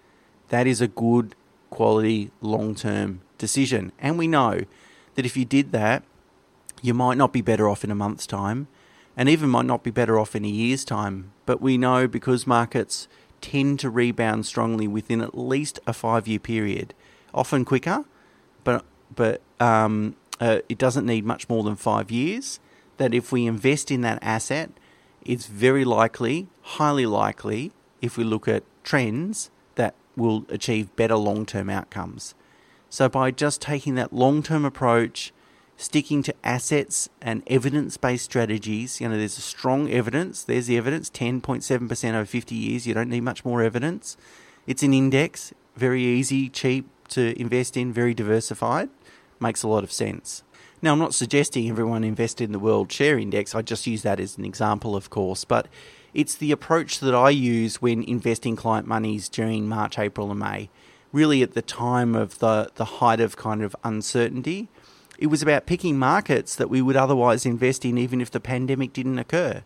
that 0.50 0.68
is 0.68 0.82
a 0.82 0.88
good 0.88 1.36
quality 1.70 2.32
long 2.42 2.76
term 2.76 3.22
decision. 3.38 3.92
And 4.00 4.18
we 4.18 4.28
know 4.28 4.62
that 5.16 5.26
if 5.26 5.36
you 5.36 5.46
did 5.46 5.72
that, 5.72 6.04
you 6.86 6.94
might 6.94 7.18
not 7.18 7.34
be 7.34 7.42
better 7.42 7.68
off 7.68 7.84
in 7.84 7.92
a 7.92 7.96
month's 7.96 8.28
time 8.28 8.68
and 9.18 9.28
even 9.28 9.50
might 9.50 9.66
not 9.66 9.84
be 9.84 9.92
better 9.92 10.20
off 10.20 10.36
in 10.36 10.46
a 10.46 10.50
year's 10.50 10.86
time. 10.86 11.32
But 11.46 11.62
we 11.62 11.78
know 11.78 12.08
because 12.08 12.46
markets 12.46 13.08
tend 13.42 13.80
to 13.80 13.90
rebound 13.90 14.46
strongly 14.46 14.88
within 14.88 15.22
at 15.22 15.38
least 15.38 15.80
a 15.88 15.94
five 15.94 16.28
year 16.28 16.40
period, 16.40 16.94
often 17.34 17.66
quicker, 17.66 18.06
but, 18.64 18.86
but 19.14 19.42
um, 19.60 20.16
uh, 20.40 20.60
it 20.70 20.78
doesn't 20.78 21.06
need 21.06 21.26
much 21.26 21.50
more 21.50 21.64
than 21.64 21.76
five 21.76 22.12
years. 22.12 22.60
That 22.98 23.14
if 23.14 23.32
we 23.32 23.46
invest 23.46 23.92
in 23.92 24.02
that 24.02 24.20
asset, 24.22 24.70
it's 25.24 25.48
very 25.48 25.84
likely, 25.84 26.48
highly 26.62 27.06
likely, 27.06 27.72
if 28.02 28.18
we 28.18 28.24
look 28.24 28.48
at 28.48 28.64
trends, 28.84 29.50
that 29.76 29.96
will 30.16 30.46
achieve 30.50 30.96
better 30.96 31.16
long 31.16 31.46
term 31.46 31.70
outcomes. 31.70 32.36
So, 32.90 33.10
by 33.10 33.32
just 33.32 33.60
taking 33.60 33.96
that 33.96 34.14
long 34.14 34.44
term 34.44 34.64
approach, 34.64 35.34
sticking 35.78 36.24
to 36.24 36.34
assets 36.44 37.10
and 37.22 37.44
evidence 37.48 37.98
based 37.98 38.26
strategies, 38.26 39.02
you 39.02 39.10
know, 39.10 39.18
there's 39.18 39.38
a 39.38 39.42
strong 39.42 39.90
evidence, 39.90 40.44
there's 40.44 40.68
the 40.68 40.78
evidence 40.78 41.10
10.7% 41.10 42.14
over 42.14 42.26
50 42.26 42.56
years, 42.56 42.88
you 42.88 42.94
don't 42.94 43.10
need 43.10 43.22
much 43.22 43.44
more 43.44 43.62
evidence. 43.62 44.18
It's 44.68 44.84
an 44.84 44.94
index, 44.94 45.54
very 45.76 46.04
easy, 46.04 46.50
cheap 46.50 46.88
to 47.10 47.40
invest 47.40 47.78
in, 47.78 47.92
very 47.92 48.14
diversified, 48.14 48.90
makes 49.40 49.64
a 49.64 49.68
lot 49.68 49.84
of 49.84 49.92
sense. 49.92 50.44
Now, 50.82 50.94
I'm 50.94 51.00
not 51.00 51.14
suggesting 51.14 51.70
everyone 51.70 52.04
invest 52.04 52.42
in 52.42 52.52
the 52.52 52.60
World 52.60 52.92
Share 52.92 53.18
Index, 53.18 53.56
I 53.56 53.62
just 53.62 53.88
use 53.88 54.02
that 54.04 54.20
as 54.20 54.38
an 54.38 54.46
example, 54.46 54.96
of 54.96 55.10
course, 55.10 55.44
but 55.44 55.68
it's 56.14 56.36
the 56.36 56.52
approach 56.52 57.00
that 57.00 57.14
I 57.14 57.30
use 57.30 57.82
when 57.82 58.04
investing 58.04 58.56
client 58.56 58.88
monies 58.88 59.28
during 59.28 59.68
March, 59.68 60.00
April, 60.00 60.32
and 60.32 60.40
May. 60.40 60.70
Really, 61.12 61.42
at 61.42 61.54
the 61.54 61.62
time 61.62 62.16
of 62.16 62.40
the, 62.40 62.70
the 62.76 62.86
height 62.86 63.20
of 63.20 63.36
kind 63.36 63.62
of 63.62 63.76
uncertainty, 63.84 64.70
it 65.18 65.28
was 65.28 65.42
about 65.42 65.66
picking 65.66 65.98
markets 65.98 66.56
that 66.56 66.70
we 66.70 66.82
would 66.82 66.96
otherwise 66.96 67.46
invest 67.46 67.86
in 67.86 67.98
even 67.98 68.22
if 68.22 68.32
the 68.32 68.40
pandemic 68.40 68.94
didn't 68.94 69.20
occur. 69.20 69.64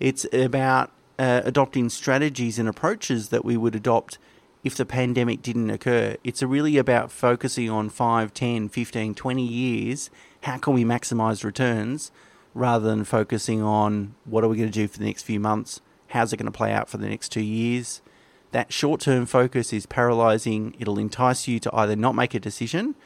It's 0.00 0.26
about 0.32 0.90
uh, 1.18 1.42
adopting 1.44 1.88
strategies 1.88 2.58
and 2.58 2.68
approaches 2.68 3.28
that 3.28 3.44
we 3.44 3.56
would 3.56 3.74
adopt 3.74 4.18
if 4.64 4.76
the 4.76 4.86
pandemic 4.86 5.42
didn't 5.42 5.70
occur. 5.70 6.16
It's 6.22 6.42
really 6.42 6.76
about 6.76 7.10
focusing 7.10 7.68
on 7.68 7.90
5, 7.90 8.32
10, 8.32 8.68
15, 8.68 9.14
20 9.14 9.42
years. 9.42 10.10
How 10.42 10.58
can 10.58 10.74
we 10.74 10.84
maximize 10.84 11.44
returns 11.44 12.12
rather 12.54 12.88
than 12.88 13.04
focusing 13.04 13.62
on 13.62 14.14
what 14.24 14.44
are 14.44 14.48
we 14.48 14.56
going 14.56 14.70
to 14.70 14.72
do 14.72 14.88
for 14.88 14.98
the 14.98 15.04
next 15.04 15.22
few 15.22 15.40
months 15.40 15.80
How's 16.12 16.30
it 16.30 16.36
going 16.36 16.44
to 16.44 16.52
play 16.52 16.72
out 16.72 16.90
for 16.90 16.98
the 16.98 17.08
next 17.08 17.30
two 17.30 17.40
years? 17.40 18.02
That 18.50 18.70
short 18.70 19.00
term 19.00 19.24
focus 19.24 19.72
is 19.72 19.86
paralyzing. 19.86 20.76
It'll 20.78 20.98
entice 20.98 21.48
you 21.48 21.58
to 21.60 21.74
either 21.74 21.96
not 21.96 22.14
make 22.14 22.34
a 22.34 22.40
decision 22.40 22.96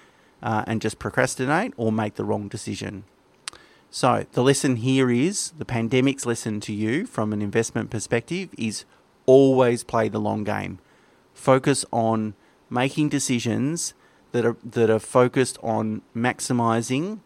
uh, 0.43 0.65
and 0.67 0.81
just 0.81 0.99
procrastinate 0.99 1.73
or 1.77 1.91
make 1.93 2.15
the 2.15 2.25
wrong 2.25 2.49
decision. 2.49 3.05
So, 3.91 4.27
the 4.33 4.43
lesson 4.43 4.77
here 4.77 5.11
is 5.11 5.53
the 5.57 5.65
pandemic's 5.65 6.27
lesson 6.27 6.61
to 6.61 6.73
you 6.73 7.07
from 7.07 7.33
an 7.33 7.41
investment 7.41 7.91
perspective 7.91 8.51
is 8.59 8.85
always 9.27 9.85
play 9.85 10.09
the 10.09 10.19
long 10.19 10.45
game. 10.45 10.79
Focus 11.33 11.85
on 11.93 12.35
making 12.69 13.09
decisions 13.09 13.95
that 14.33 14.45
are, 14.45 14.57
that 14.65 14.91
are 14.91 14.99
focused 14.99 15.59
on 15.63 16.03
maximizing 16.15 17.21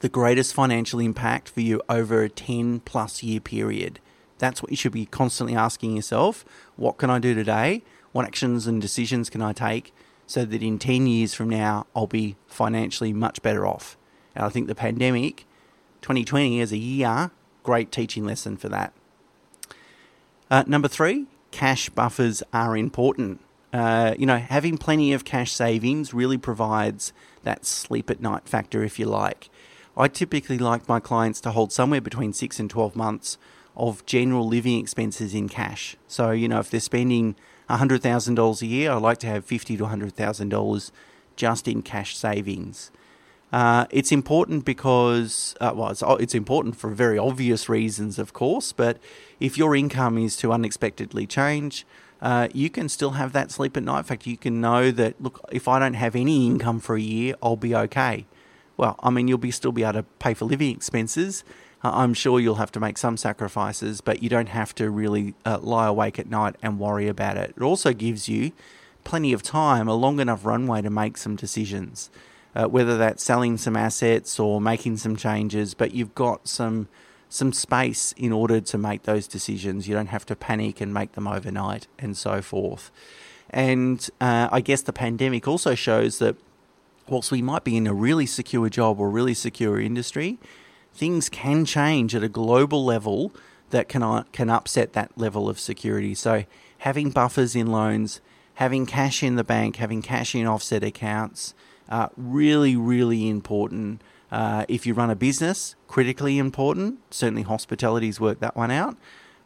the 0.00 0.08
greatest 0.08 0.52
financial 0.52 1.00
impact 1.00 1.48
for 1.48 1.60
you 1.60 1.80
over 1.88 2.22
a 2.22 2.28
10 2.28 2.80
plus 2.80 3.22
year 3.22 3.40
period. 3.40 4.00
That's 4.38 4.62
what 4.62 4.70
you 4.70 4.76
should 4.76 4.92
be 4.92 5.06
constantly 5.06 5.56
asking 5.56 5.96
yourself. 5.96 6.44
What 6.76 6.98
can 6.98 7.08
I 7.08 7.18
do 7.18 7.34
today? 7.34 7.82
What 8.12 8.26
actions 8.26 8.66
and 8.66 8.82
decisions 8.82 9.30
can 9.30 9.40
I 9.40 9.52
take 9.52 9.94
so 10.26 10.44
that 10.44 10.62
in 10.62 10.78
10 10.78 11.06
years 11.06 11.34
from 11.34 11.48
now, 11.48 11.86
I'll 11.94 12.06
be 12.06 12.36
financially 12.46 13.12
much 13.12 13.42
better 13.42 13.66
off? 13.66 13.96
And 14.34 14.44
I 14.44 14.48
think 14.48 14.66
the 14.66 14.74
pandemic 14.74 15.46
2020 16.02 16.60
as 16.60 16.72
a 16.72 16.76
year, 16.76 17.30
great 17.62 17.90
teaching 17.90 18.24
lesson 18.24 18.56
for 18.56 18.68
that. 18.68 18.92
Uh, 20.50 20.64
number 20.66 20.88
three, 20.88 21.26
cash 21.50 21.88
buffers 21.88 22.42
are 22.52 22.76
important. 22.76 23.40
Uh, 23.72 24.14
you 24.18 24.26
know, 24.26 24.38
having 24.38 24.78
plenty 24.78 25.12
of 25.12 25.24
cash 25.24 25.52
savings 25.52 26.14
really 26.14 26.38
provides 26.38 27.12
that 27.42 27.64
sleep 27.64 28.10
at 28.10 28.20
night 28.20 28.48
factor, 28.48 28.84
if 28.84 28.98
you 28.98 29.06
like. 29.06 29.50
I 29.96 30.08
typically 30.08 30.58
like 30.58 30.88
my 30.88 31.00
clients 31.00 31.40
to 31.42 31.50
hold 31.50 31.72
somewhere 31.72 32.00
between 32.00 32.32
six 32.32 32.60
and 32.60 32.68
12 32.68 32.94
months 32.94 33.38
of 33.76 34.04
general 34.06 34.46
living 34.46 34.78
expenses 34.78 35.34
in 35.34 35.48
cash. 35.48 35.96
So, 36.06 36.30
you 36.30 36.48
know, 36.48 36.58
if 36.58 36.70
they're 36.70 36.80
spending 36.80 37.34
$100,000 37.68 38.62
a 38.62 38.66
year, 38.66 38.92
I 38.92 38.96
like 38.96 39.18
to 39.18 39.26
have 39.26 39.44
fifty 39.44 39.76
to 39.76 39.84
$100,000 39.84 40.90
just 41.36 41.68
in 41.68 41.82
cash 41.82 42.16
savings. 42.16 42.90
Uh, 43.52 43.86
it's 43.90 44.10
important 44.10 44.64
because, 44.64 45.54
uh, 45.60 45.72
well, 45.74 45.90
it's, 45.90 46.02
it's, 46.20 46.34
important 46.34 46.76
for 46.76 46.90
very 46.90 47.16
obvious 47.16 47.68
reasons, 47.68 48.18
of 48.18 48.32
course, 48.32 48.72
but 48.72 48.98
if 49.38 49.56
your 49.56 49.76
income 49.76 50.18
is 50.18 50.36
to 50.36 50.52
unexpectedly 50.52 51.26
change, 51.26 51.86
uh, 52.20 52.48
you 52.52 52.68
can 52.68 52.88
still 52.88 53.12
have 53.12 53.32
that 53.32 53.50
sleep 53.50 53.76
at 53.76 53.84
night. 53.84 53.98
In 53.98 54.04
fact, 54.04 54.26
you 54.26 54.36
can 54.36 54.60
know 54.60 54.90
that, 54.90 55.22
look, 55.22 55.40
if 55.52 55.68
I 55.68 55.78
don't 55.78 55.94
have 55.94 56.16
any 56.16 56.46
income 56.46 56.80
for 56.80 56.96
a 56.96 57.00
year, 57.00 57.34
I'll 57.42 57.56
be 57.56 57.74
okay. 57.74 58.26
Well, 58.76 58.96
I 59.02 59.10
mean, 59.10 59.28
you'll 59.28 59.38
be 59.38 59.50
still 59.50 59.72
be 59.72 59.82
able 59.82 59.94
to 59.94 60.02
pay 60.02 60.34
for 60.34 60.44
living 60.44 60.74
expenses. 60.74 61.44
Uh, 61.82 61.90
I'm 61.94 62.14
sure 62.14 62.40
you'll 62.40 62.56
have 62.56 62.72
to 62.72 62.80
make 62.80 62.98
some 62.98 63.16
sacrifices, 63.16 64.00
but 64.00 64.22
you 64.22 64.28
don't 64.28 64.48
have 64.48 64.74
to 64.76 64.90
really 64.90 65.34
uh, 65.44 65.58
lie 65.60 65.86
awake 65.86 66.18
at 66.18 66.28
night 66.28 66.56
and 66.62 66.78
worry 66.78 67.08
about 67.08 67.36
it. 67.36 67.54
It 67.56 67.62
also 67.62 67.92
gives 67.92 68.28
you 68.28 68.52
plenty 69.04 69.32
of 69.32 69.42
time, 69.42 69.88
a 69.88 69.94
long 69.94 70.20
enough 70.20 70.44
runway 70.44 70.82
to 70.82 70.90
make 70.90 71.16
some 71.16 71.36
decisions 71.36 72.10
uh, 72.56 72.66
whether 72.66 72.96
that's 72.96 73.22
selling 73.22 73.58
some 73.58 73.76
assets 73.76 74.40
or 74.40 74.60
making 74.60 74.96
some 74.96 75.14
changes, 75.14 75.74
but 75.74 75.92
you've 75.92 76.14
got 76.14 76.48
some 76.48 76.88
some 77.28 77.52
space 77.52 78.12
in 78.12 78.32
order 78.32 78.60
to 78.60 78.78
make 78.78 79.02
those 79.02 79.26
decisions. 79.26 79.88
You 79.88 79.94
don't 79.94 80.06
have 80.06 80.24
to 80.26 80.36
panic 80.36 80.80
and 80.80 80.94
make 80.94 81.12
them 81.12 81.26
overnight 81.26 81.88
and 81.98 82.16
so 82.16 82.40
forth. 82.40 82.90
And 83.50 84.08
uh, 84.20 84.48
I 84.50 84.60
guess 84.60 84.82
the 84.82 84.92
pandemic 84.92 85.46
also 85.48 85.74
shows 85.74 86.18
that 86.20 86.36
whilst 87.08 87.30
we 87.30 87.42
might 87.42 87.64
be 87.64 87.76
in 87.76 87.86
a 87.86 87.94
really 87.94 88.26
secure 88.26 88.68
job 88.68 89.00
or 89.00 89.10
really 89.10 89.34
secure 89.34 89.80
industry, 89.80 90.38
things 90.92 91.28
can 91.28 91.64
change 91.64 92.14
at 92.14 92.22
a 92.22 92.28
global 92.28 92.84
level 92.84 93.32
that 93.70 93.88
can 93.88 94.02
uh, 94.02 94.24
can 94.32 94.50
upset 94.50 94.92
that 94.92 95.10
level 95.16 95.48
of 95.48 95.58
security. 95.58 96.14
So 96.14 96.44
having 96.78 97.10
buffers 97.10 97.56
in 97.56 97.66
loans, 97.66 98.20
having 98.54 98.86
cash 98.86 99.22
in 99.22 99.36
the 99.36 99.44
bank, 99.44 99.76
having 99.76 100.02
cash 100.02 100.34
in 100.34 100.46
offset 100.46 100.84
accounts, 100.84 101.54
uh, 101.88 102.08
really, 102.16 102.76
really 102.76 103.28
important. 103.28 104.02
Uh, 104.30 104.64
if 104.68 104.86
you 104.86 104.92
run 104.94 105.08
a 105.08 105.16
business, 105.16 105.76
critically 105.86 106.38
important. 106.38 106.98
Certainly, 107.10 107.42
hospitality's 107.42 108.20
worked 108.20 108.40
that 108.40 108.56
one 108.56 108.70
out. 108.70 108.96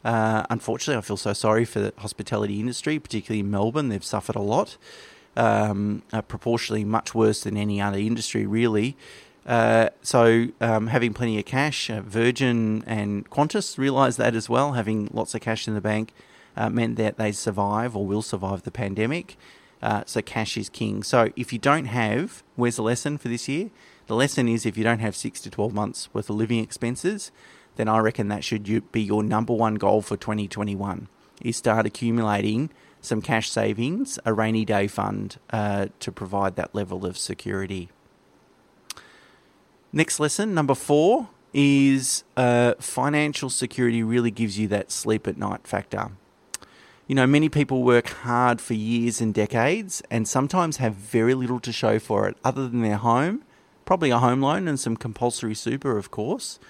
Uh, 0.02 0.46
unfortunately, 0.48 0.96
I 0.96 1.02
feel 1.02 1.18
so 1.18 1.34
sorry 1.34 1.66
for 1.66 1.80
the 1.80 1.92
hospitality 1.98 2.58
industry, 2.58 2.98
particularly 2.98 3.40
in 3.40 3.50
Melbourne. 3.50 3.90
They've 3.90 4.04
suffered 4.04 4.36
a 4.36 4.40
lot, 4.40 4.78
um, 5.36 6.02
uh, 6.12 6.22
proportionally 6.22 6.84
much 6.84 7.14
worse 7.14 7.42
than 7.42 7.56
any 7.56 7.80
other 7.80 7.98
industry, 7.98 8.46
really. 8.46 8.96
Uh, 9.46 9.88
so, 10.02 10.48
um, 10.60 10.88
having 10.88 11.14
plenty 11.14 11.38
of 11.38 11.44
cash, 11.44 11.90
uh, 11.90 12.00
Virgin 12.02 12.84
and 12.86 13.28
Qantas 13.30 13.78
realised 13.78 14.18
that 14.18 14.34
as 14.34 14.48
well. 14.48 14.72
Having 14.72 15.10
lots 15.12 15.34
of 15.34 15.40
cash 15.40 15.66
in 15.66 15.74
the 15.74 15.80
bank 15.80 16.12
meant 16.70 16.96
that 16.96 17.16
they 17.16 17.32
survive 17.32 17.96
or 17.96 18.04
will 18.04 18.20
survive 18.20 18.64
the 18.64 18.70
pandemic. 18.70 19.38
Uh, 19.82 20.02
so 20.04 20.20
cash 20.20 20.56
is 20.56 20.68
king. 20.68 21.02
So 21.02 21.30
if 21.36 21.52
you 21.52 21.58
don't 21.58 21.86
have, 21.86 22.42
where's 22.56 22.76
the 22.76 22.82
lesson 22.82 23.16
for 23.16 23.28
this 23.28 23.48
year? 23.48 23.70
The 24.08 24.14
lesson 24.14 24.48
is 24.48 24.66
if 24.66 24.76
you 24.76 24.84
don't 24.84 24.98
have 24.98 25.16
six 25.16 25.40
to 25.42 25.50
12 25.50 25.72
months 25.72 26.12
worth 26.12 26.28
of 26.28 26.36
living 26.36 26.58
expenses, 26.58 27.32
then 27.76 27.88
I 27.88 27.98
reckon 27.98 28.28
that 28.28 28.44
should 28.44 28.92
be 28.92 29.00
your 29.00 29.22
number 29.22 29.54
one 29.54 29.76
goal 29.76 30.02
for 30.02 30.16
2021 30.16 31.08
is 31.40 31.56
start 31.56 31.86
accumulating 31.86 32.70
some 33.00 33.22
cash 33.22 33.50
savings, 33.50 34.18
a 34.24 34.32
rainy 34.32 34.64
day 34.64 34.86
fund 34.86 35.38
uh, 35.50 35.86
to 36.00 36.12
provide 36.12 36.56
that 36.56 36.74
level 36.74 37.06
of 37.06 37.16
security. 37.16 37.88
Next 39.92 40.20
lesson, 40.20 40.54
number 40.54 40.74
four, 40.74 41.28
is 41.52 42.22
uh, 42.36 42.74
financial 42.78 43.50
security 43.50 44.02
really 44.02 44.30
gives 44.30 44.58
you 44.58 44.68
that 44.68 44.90
sleep 44.90 45.26
at 45.26 45.36
night 45.36 45.66
factor. 45.66 46.12
You 47.08 47.16
know, 47.16 47.26
many 47.26 47.48
people 47.48 47.82
work 47.82 48.08
hard 48.08 48.60
for 48.60 48.74
years 48.74 49.20
and 49.20 49.34
decades 49.34 50.00
and 50.12 50.28
sometimes 50.28 50.76
have 50.76 50.94
very 50.94 51.34
little 51.34 51.58
to 51.58 51.72
show 51.72 51.98
for 51.98 52.28
it 52.28 52.36
other 52.44 52.68
than 52.68 52.82
their 52.82 52.98
home, 52.98 53.42
probably 53.84 54.10
a 54.10 54.18
home 54.18 54.40
loan 54.40 54.68
and 54.68 54.78
some 54.78 54.96
compulsory 54.96 55.56
super, 55.56 55.98
of 55.98 56.12
course. 56.12 56.60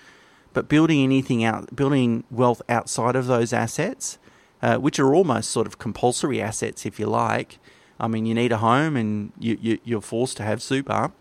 But 0.55 0.67
building 0.67 1.03
anything 1.03 1.45
out, 1.45 1.77
building 1.77 2.25
wealth 2.31 2.63
outside 2.71 3.17
of 3.17 3.27
those 3.27 3.53
assets, 3.53 4.19
uh, 4.63 4.77
which 4.77 4.99
are 4.99 5.15
almost 5.15 5.51
sort 5.51 5.67
of 5.67 5.79
compulsory 5.79 6.41
assets, 6.41 6.87
if 6.87 6.99
you 6.99 7.07
like. 7.07 7.59
I 7.99 8.09
mean, 8.09 8.27
you 8.27 8.35
need 8.35 8.53
a 8.53 8.59
home 8.59 8.97
and 8.97 9.33
you, 9.39 9.59
you, 9.61 9.79
you're 9.85 10.01
forced 10.01 10.37
to 10.39 10.43
have 10.43 10.63
super, 10.63 11.13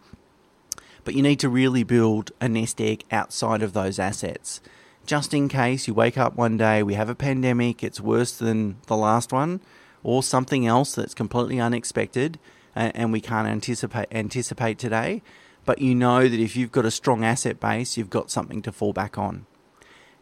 but 1.04 1.14
you 1.14 1.22
need 1.22 1.40
to 1.42 1.50
really 1.50 1.84
build 1.84 2.32
a 2.40 2.48
nest 2.48 2.80
egg 2.80 3.04
outside 3.12 3.62
of 3.62 3.74
those 3.74 4.00
assets 4.00 4.62
just 5.10 5.34
in 5.34 5.50
case 5.50 5.88
you 5.88 5.94
wake 5.96 6.20
up 6.20 6.36
one 6.36 6.56
day, 6.56 6.84
we 6.84 6.94
have 6.94 7.10
a 7.10 7.16
pandemic, 7.16 7.84
it's 7.84 8.00
worse 8.00 8.38
than 8.38 8.76
the 8.86 8.96
last 8.96 9.34
one, 9.34 9.60
or 10.04 10.22
something 10.22 10.68
else 10.68 10.94
that's 10.94 11.16
completely 11.16 11.60
unexpected 11.60 12.38
and, 12.76 12.96
and 12.96 13.12
we 13.12 13.20
can't 13.20 13.48
anticipate 13.48 14.08
anticipate 14.12 14.78
today. 14.78 15.24
But 15.66 15.80
you 15.80 15.96
know 15.96 16.28
that 16.28 16.40
if 16.40 16.56
you've 16.56 16.72
got 16.72 16.86
a 16.86 16.92
strong 16.92 17.24
asset 17.24 17.60
base, 17.60 17.98
you've 17.98 18.12
got 18.12 18.30
something 18.30 18.62
to 18.62 18.72
fall 18.72 18.94
back 18.94 19.18
on. 19.18 19.48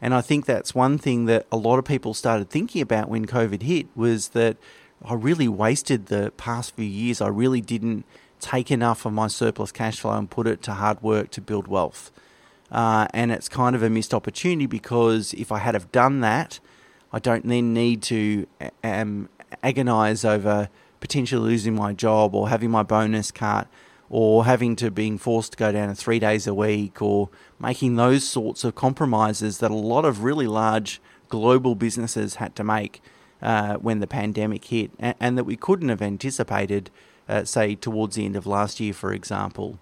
And 0.02 0.14
I 0.14 0.22
think 0.22 0.46
that's 0.46 0.76
one 0.76 0.98
thing 0.98 1.26
that 1.26 1.48
a 1.52 1.58
lot 1.58 1.80
of 1.80 1.86
people 1.86 2.14
started 2.14 2.50
thinking 2.50 2.82
about 2.82 3.10
when 3.10 3.26
COVID 3.26 3.64
hit 3.64 3.88
was 3.96 4.30
that 4.30 4.58
I 5.04 5.14
really 5.14 5.48
wasted 5.48 6.08
the 6.08 6.32
past 6.38 6.76
few 6.76 6.86
years. 6.86 7.22
I 7.22 7.28
really 7.28 7.62
didn't 7.62 8.06
take 8.40 8.70
enough 8.70 9.06
of 9.06 9.14
my 9.14 9.28
surplus 9.28 9.72
cash 9.72 10.00
flow 10.00 10.12
and 10.12 10.30
put 10.30 10.48
it 10.48 10.62
to 10.64 10.74
hard 10.74 11.02
work 11.02 11.32
to 11.32 11.42
build 11.42 11.68
wealth. 11.68 12.12
Uh, 12.72 13.08
and 13.14 13.32
it's 13.32 13.48
kind 13.48 13.76
of 13.76 13.82
a 13.82 13.90
missed 13.90 14.14
opportunity 14.14 14.66
because 14.66 15.34
if 15.34 15.52
I 15.52 15.60
had 15.60 15.74
have 15.74 15.92
done 15.92 16.22
that, 16.22 16.60
I 17.12 17.20
don't 17.20 17.48
then 17.48 17.74
need 17.74 18.04
to 18.04 18.46
um, 18.84 19.30
agonize 19.64 20.26
over 20.26 20.70
potentially 21.00 21.42
losing 21.42 21.76
my 21.76 21.94
job 21.94 22.36
or 22.36 22.50
having 22.50 22.70
my 22.70 22.84
bonus 22.84 23.32
cut 23.32 23.68
or 24.10 24.46
having 24.46 24.76
to 24.76 24.90
being 24.90 25.18
forced 25.18 25.54
to 25.54 25.58
go 25.58 25.72
down 25.72 25.90
to 25.90 25.96
three 25.96 26.20
days 26.20 26.48
a 26.48 26.54
week 26.54 27.02
or 27.02 27.30
making 27.60 27.96
those 27.96 28.28
sorts 28.28 28.64
of 28.64 28.76
compromises 28.76 29.58
that 29.60 29.72
a 29.72 29.76
lot 29.76 30.06
of 30.06 30.24
really 30.24 30.48
large 30.48 31.02
global 31.30 31.76
businesses 31.76 32.36
had 32.36 32.56
to 32.56 32.64
make 32.64 33.02
uh, 33.42 33.76
when 33.76 34.00
the 34.00 34.08
pandemic 34.08 34.66
hit 34.66 34.92
and, 34.98 35.16
and, 35.20 35.38
that 35.38 35.44
we 35.44 35.56
couldn't 35.56 35.90
have 35.90 36.02
anticipated, 36.02 36.90
uh, 37.28 37.44
say, 37.44 37.76
towards 37.76 38.16
the 38.16 38.26
end 38.26 38.36
of 38.36 38.48
last 38.48 38.80
year, 38.80 38.94
for 38.94 39.14
example. 39.14 39.78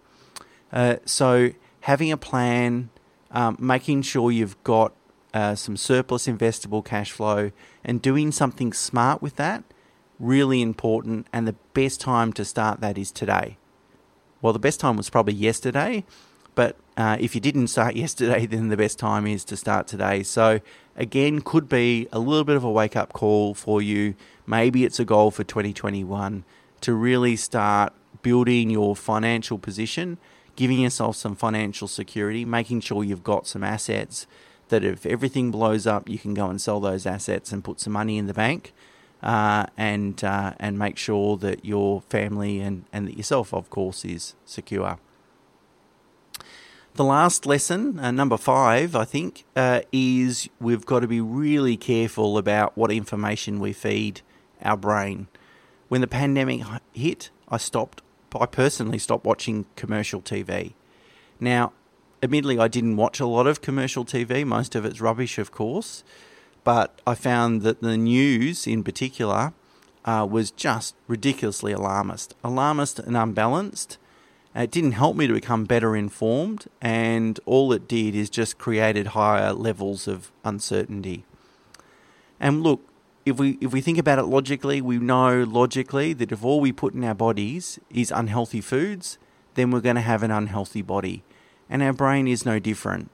Uh, 0.73 0.97
so 1.05 1.51
having 1.81 2.11
a 2.11 2.17
plan, 2.17 2.89
um, 3.31 3.55
making 3.59 4.01
sure 4.01 4.31
you've 4.31 4.61
got 4.63 4.93
uh, 5.33 5.53
some 5.53 5.77
surplus 5.77 6.27
investable 6.27 6.83
cash 6.83 7.11
flow, 7.11 7.51
and 7.83 8.01
doing 8.01 8.31
something 8.31 8.73
smart 8.73 9.21
with 9.21 9.35
that, 9.35 9.63
really 10.19 10.61
important. 10.61 11.27
And 11.31 11.47
the 11.47 11.55
best 11.73 12.01
time 12.01 12.33
to 12.33 12.45
start 12.45 12.79
that 12.81 12.97
is 12.97 13.11
today. 13.11 13.57
Well, 14.45 14.53
the 14.53 14.59
best 14.59 14.79
time 14.79 14.95
was 14.95 15.09
probably 15.09 15.33
yesterday, 15.33 16.05
but 16.53 16.75
uh, 16.97 17.17
if 17.19 17.33
you 17.33 17.41
didn't 17.41 17.69
start 17.69 17.95
yesterday, 18.05 18.45
then 18.45 18.67
the 18.67 18.77
best 18.77 18.99
time 18.99 19.25
is 19.25 19.43
to 19.45 19.57
start 19.57 19.87
today. 19.87 20.21
So, 20.21 20.59
again, 20.95 21.41
could 21.41 21.67
be 21.67 22.07
a 22.11 22.19
little 22.19 22.43
bit 22.43 22.55
of 22.55 22.63
a 22.63 22.69
wake 22.69 22.95
up 22.95 23.11
call 23.11 23.55
for 23.55 23.81
you. 23.81 24.13
Maybe 24.45 24.85
it's 24.85 24.99
a 24.99 25.03
goal 25.03 25.31
for 25.31 25.43
2021 25.43 26.43
to 26.81 26.93
really 26.93 27.35
start 27.35 27.91
building 28.21 28.69
your 28.69 28.95
financial 28.95 29.57
position 29.57 30.19
giving 30.55 30.79
yourself 30.79 31.15
some 31.15 31.35
financial 31.35 31.87
security, 31.87 32.45
making 32.45 32.81
sure 32.81 33.03
you've 33.03 33.23
got 33.23 33.47
some 33.47 33.63
assets 33.63 34.27
that 34.69 34.83
if 34.83 35.07
everything 35.07 35.49
blows 35.49 35.87
up, 35.87 36.07
you 36.07 36.19
can 36.19 36.35
go 36.35 36.49
and 36.49 36.61
sell 36.61 36.79
those 36.79 37.07
assets 37.07 37.51
and 37.51 37.63
put 37.63 37.79
some 37.79 37.93
money 37.93 38.17
in 38.17 38.27
the 38.27 38.33
bank. 38.33 38.73
Uh, 39.25 39.65
and 39.75 40.23
uh, 40.23 40.53
and 40.59 40.77
make 40.77 40.97
sure 40.97 41.35
that 41.35 41.65
your 41.65 42.01
family 42.09 42.59
and, 42.59 42.85
and 42.93 43.07
that 43.07 43.17
yourself, 43.17 43.55
of 43.55 43.71
course, 43.71 44.05
is 44.05 44.35
secure. 44.45 44.99
The 46.93 47.03
last 47.03 47.47
lesson, 47.47 47.99
uh, 47.99 48.11
number 48.11 48.37
five, 48.37 48.95
I 48.95 49.03
think, 49.03 49.43
uh, 49.55 49.81
is 49.91 50.47
we've 50.61 50.85
got 50.85 50.99
to 50.99 51.07
be 51.07 51.21
really 51.21 51.75
careful 51.75 52.37
about 52.37 52.77
what 52.77 52.91
information 52.91 53.59
we 53.59 53.73
feed 53.73 54.21
our 54.61 54.77
brain. 54.77 55.27
When 55.87 56.01
the 56.01 56.07
pandemic 56.07 56.61
hit, 56.93 57.31
I 57.49 57.57
stopped 57.57 58.03
I 58.39 58.45
personally 58.45 58.99
stopped 58.99 59.25
watching 59.25 59.65
commercial 59.75 60.21
TV. 60.21 60.73
Now, 61.39 61.73
admittedly, 62.21 62.59
I 62.59 62.67
didn't 62.67 62.97
watch 62.97 63.19
a 63.19 63.25
lot 63.25 63.47
of 63.47 63.61
commercial 63.61 64.05
TV. 64.05 64.45
Most 64.45 64.75
of 64.75 64.85
it's 64.85 65.01
rubbish, 65.01 65.37
of 65.37 65.51
course. 65.51 66.03
But 66.65 66.99
I 67.07 67.15
found 67.15 67.61
that 67.61 67.81
the 67.81 67.95
news, 67.95 68.67
in 68.67 68.83
particular, 68.83 69.53
uh, 70.03 70.27
was 70.29 70.51
just 70.51 70.95
ridiculously 71.07 71.71
alarmist, 71.71 72.33
alarmist 72.43 72.99
and 72.99 73.15
unbalanced. 73.15 73.97
It 74.55 74.71
didn't 74.71 74.93
help 74.93 75.15
me 75.15 75.27
to 75.27 75.33
become 75.33 75.65
better 75.65 75.95
informed, 75.95 76.65
and 76.81 77.39
all 77.45 77.71
it 77.71 77.87
did 77.87 78.15
is 78.15 78.29
just 78.29 78.57
created 78.57 79.07
higher 79.07 79.53
levels 79.53 80.07
of 80.07 80.31
uncertainty. 80.43 81.23
And 82.39 82.63
look, 82.63 82.81
if 83.25 83.37
we 83.37 83.57
if 83.61 83.71
we 83.71 83.81
think 83.81 83.99
about 83.99 84.17
it 84.17 84.25
logically, 84.25 84.81
we 84.81 84.97
know 84.97 85.43
logically 85.43 86.13
that 86.13 86.31
if 86.31 86.43
all 86.43 86.59
we 86.61 86.71
put 86.71 86.93
in 86.93 87.03
our 87.03 87.15
bodies 87.15 87.79
is 87.91 88.11
unhealthy 88.11 88.61
foods, 88.61 89.19
then 89.53 89.69
we're 89.69 89.81
going 89.81 89.95
to 89.97 90.01
have 90.01 90.23
an 90.23 90.31
unhealthy 90.31 90.81
body. 90.81 91.23
And 91.69 91.83
our 91.83 91.93
brain 91.93 92.27
is 92.27 92.45
no 92.45 92.57
different. 92.57 93.11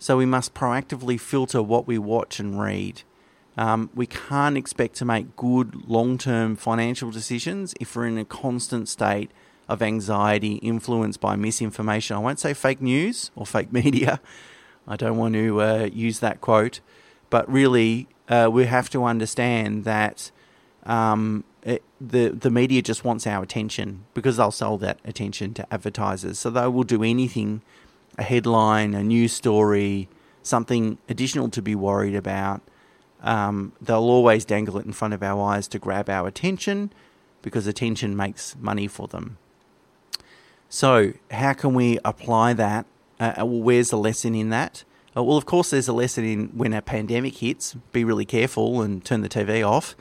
So 0.00 0.16
we 0.16 0.26
must 0.26 0.54
proactively 0.54 1.20
filter 1.20 1.62
what 1.62 1.86
we 1.86 1.98
watch 1.98 2.40
and 2.40 2.58
read. 2.58 3.02
Um, 3.58 3.90
we 3.94 4.06
can't 4.06 4.56
expect 4.56 4.96
to 4.96 5.04
make 5.04 5.36
good 5.36 5.86
long 5.86 6.16
term 6.16 6.56
financial 6.56 7.10
decisions 7.10 7.74
if 7.78 7.94
we're 7.94 8.06
in 8.06 8.16
a 8.16 8.24
constant 8.24 8.88
state 8.88 9.30
of 9.68 9.82
anxiety 9.82 10.54
influenced 10.54 11.20
by 11.20 11.36
misinformation. 11.36 12.16
I 12.16 12.18
won't 12.18 12.40
say 12.40 12.54
fake 12.54 12.80
news 12.80 13.30
or 13.36 13.44
fake 13.44 13.72
media. 13.80 14.20
I 14.88 14.96
don't 14.96 15.18
want 15.18 15.34
to 15.34 15.60
uh, 15.60 15.88
use 15.92 16.20
that 16.20 16.40
quote. 16.40 16.80
But 17.28 17.46
really, 17.52 18.08
uh, 18.26 18.48
we 18.50 18.64
have 18.64 18.88
to 18.90 19.04
understand 19.04 19.84
that 19.84 20.30
um, 20.84 21.44
it, 21.62 21.82
the 22.00 22.30
the 22.30 22.50
media 22.50 22.80
just 22.80 23.04
wants 23.04 23.26
our 23.26 23.42
attention 23.42 24.06
because 24.14 24.38
they'll 24.38 24.50
sell 24.50 24.78
that 24.78 24.98
attention 25.04 25.52
to 25.54 25.72
advertisers. 25.72 26.38
So 26.38 26.48
they 26.48 26.66
will 26.68 26.84
do 26.84 27.04
anything, 27.04 27.60
a 28.18 28.22
headline, 28.22 28.94
a 28.94 29.02
news 29.02 29.32
story, 29.32 30.08
something 30.42 30.98
additional 31.08 31.48
to 31.50 31.62
be 31.62 31.74
worried 31.74 32.14
about. 32.14 32.62
Um, 33.22 33.72
they'll 33.80 33.98
always 33.98 34.44
dangle 34.44 34.78
it 34.78 34.86
in 34.86 34.92
front 34.92 35.14
of 35.14 35.22
our 35.22 35.42
eyes 35.42 35.68
to 35.68 35.78
grab 35.78 36.08
our 36.08 36.26
attention 36.26 36.92
because 37.42 37.66
attention 37.66 38.16
makes 38.16 38.56
money 38.58 38.86
for 38.86 39.08
them. 39.08 39.38
So, 40.68 41.14
how 41.30 41.52
can 41.52 41.74
we 41.74 41.98
apply 42.04 42.52
that? 42.54 42.86
Uh, 43.18 43.32
well, 43.38 43.60
where's 43.60 43.90
the 43.90 43.98
lesson 43.98 44.34
in 44.34 44.50
that? 44.50 44.84
Uh, 45.16 45.24
well, 45.24 45.36
of 45.36 45.44
course, 45.44 45.70
there's 45.70 45.88
a 45.88 45.92
lesson 45.92 46.24
in 46.24 46.46
when 46.48 46.72
a 46.72 46.80
pandemic 46.80 47.38
hits, 47.38 47.74
be 47.92 48.04
really 48.04 48.24
careful 48.24 48.80
and 48.80 49.04
turn 49.04 49.22
the 49.22 49.28
TV 49.28 49.66
off. 49.66 49.96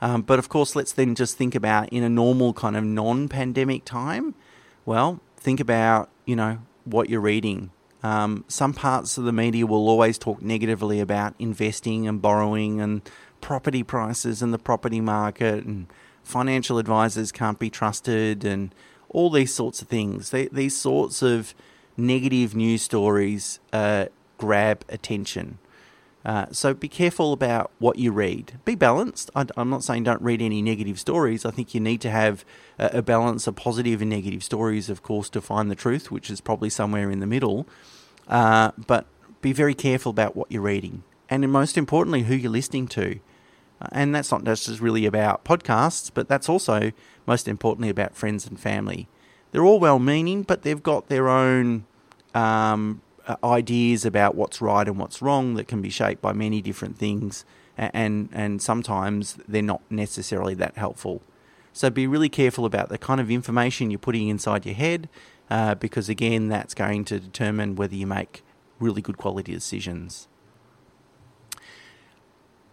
Um, 0.00 0.22
but 0.22 0.38
of 0.38 0.48
course, 0.48 0.74
let's 0.74 0.92
then 0.92 1.14
just 1.14 1.36
think 1.36 1.54
about 1.54 1.88
in 1.90 2.02
a 2.02 2.08
normal 2.08 2.52
kind 2.52 2.76
of 2.76 2.84
non 2.84 3.28
pandemic 3.28 3.84
time. 3.84 4.34
Well, 4.84 5.20
think 5.36 5.60
about, 5.60 6.10
you 6.24 6.36
know, 6.36 6.58
what 6.86 7.10
you're 7.10 7.20
reading. 7.20 7.70
Um, 8.02 8.44
some 8.48 8.72
parts 8.72 9.18
of 9.18 9.24
the 9.24 9.32
media 9.32 9.66
will 9.66 9.88
always 9.88 10.16
talk 10.18 10.40
negatively 10.40 11.00
about 11.00 11.34
investing 11.38 12.06
and 12.06 12.22
borrowing 12.22 12.80
and 12.80 13.02
property 13.40 13.82
prices 13.82 14.42
and 14.42 14.54
the 14.54 14.58
property 14.58 15.00
market 15.00 15.64
and 15.64 15.86
financial 16.22 16.78
advisors 16.78 17.32
can't 17.32 17.58
be 17.58 17.70
trusted 17.70 18.44
and 18.44 18.74
all 19.08 19.30
these 19.30 19.52
sorts 19.52 19.82
of 19.82 19.88
things. 19.88 20.30
They, 20.30 20.46
these 20.46 20.76
sorts 20.76 21.22
of 21.22 21.54
negative 21.96 22.54
news 22.54 22.82
stories 22.82 23.60
uh, 23.72 24.06
grab 24.38 24.84
attention. 24.88 25.58
Uh, 26.26 26.46
so 26.50 26.74
be 26.74 26.88
careful 26.88 27.32
about 27.32 27.70
what 27.78 28.00
you 28.00 28.10
read. 28.10 28.58
Be 28.64 28.74
balanced. 28.74 29.30
I, 29.36 29.46
am 29.56 29.70
not 29.70 29.84
saying 29.84 30.02
don't 30.02 30.20
read 30.20 30.42
any 30.42 30.60
negative 30.60 30.98
stories. 30.98 31.46
I 31.46 31.52
think 31.52 31.72
you 31.72 31.80
need 31.80 32.00
to 32.00 32.10
have 32.10 32.44
a, 32.80 32.98
a, 32.98 33.02
balance 33.02 33.46
of 33.46 33.54
positive 33.54 34.00
and 34.00 34.10
negative 34.10 34.42
stories, 34.42 34.90
of 34.90 35.04
course, 35.04 35.30
to 35.30 35.40
find 35.40 35.70
the 35.70 35.76
truth, 35.76 36.10
which 36.10 36.28
is 36.28 36.40
probably 36.40 36.68
somewhere 36.68 37.12
in 37.12 37.20
the 37.20 37.28
middle. 37.28 37.68
Uh, 38.26 38.72
but 38.88 39.06
be 39.40 39.52
very 39.52 39.72
careful 39.72 40.10
about 40.10 40.34
what 40.34 40.50
you're 40.50 40.62
reading, 40.62 41.04
and 41.30 41.48
most 41.52 41.78
importantly, 41.78 42.24
who 42.24 42.34
you're 42.34 42.50
listening 42.50 42.88
to. 42.88 43.20
Uh, 43.80 43.86
and 43.92 44.12
that's 44.12 44.32
not 44.32 44.42
just 44.42 44.80
really 44.80 45.06
about 45.06 45.44
podcasts, 45.44 46.10
but 46.12 46.26
that's 46.26 46.48
also 46.48 46.90
most 47.24 47.46
importantly 47.46 47.88
about 47.88 48.16
friends 48.16 48.48
and 48.48 48.58
family. 48.58 49.06
They're 49.52 49.64
all 49.64 49.78
well-meaning, 49.78 50.42
but 50.42 50.62
they've 50.62 50.82
got 50.82 51.06
their 51.06 51.28
own 51.28 51.86
um, 52.34 53.00
ideas 53.42 54.04
about 54.04 54.34
what's 54.34 54.60
right 54.60 54.86
and 54.86 54.98
what's 54.98 55.20
wrong 55.20 55.54
that 55.54 55.68
can 55.68 55.82
be 55.82 55.90
shaped 55.90 56.22
by 56.22 56.32
many 56.32 56.60
different 56.62 56.98
things, 56.98 57.44
and 57.76 58.28
and 58.32 58.62
sometimes 58.62 59.38
they're 59.48 59.62
not 59.62 59.82
necessarily 59.90 60.54
that 60.54 60.76
helpful. 60.76 61.22
So 61.72 61.90
be 61.90 62.06
really 62.06 62.30
careful 62.30 62.64
about 62.64 62.88
the 62.88 62.96
kind 62.96 63.20
of 63.20 63.30
information 63.30 63.90
you're 63.90 63.98
putting 63.98 64.28
inside 64.28 64.64
your 64.64 64.74
head, 64.74 65.08
uh, 65.50 65.74
because 65.74 66.08
again, 66.08 66.48
that's 66.48 66.72
going 66.72 67.04
to 67.06 67.20
determine 67.20 67.76
whether 67.76 67.94
you 67.94 68.06
make 68.06 68.42
really 68.78 69.02
good 69.02 69.18
quality 69.18 69.52
decisions. 69.52 70.28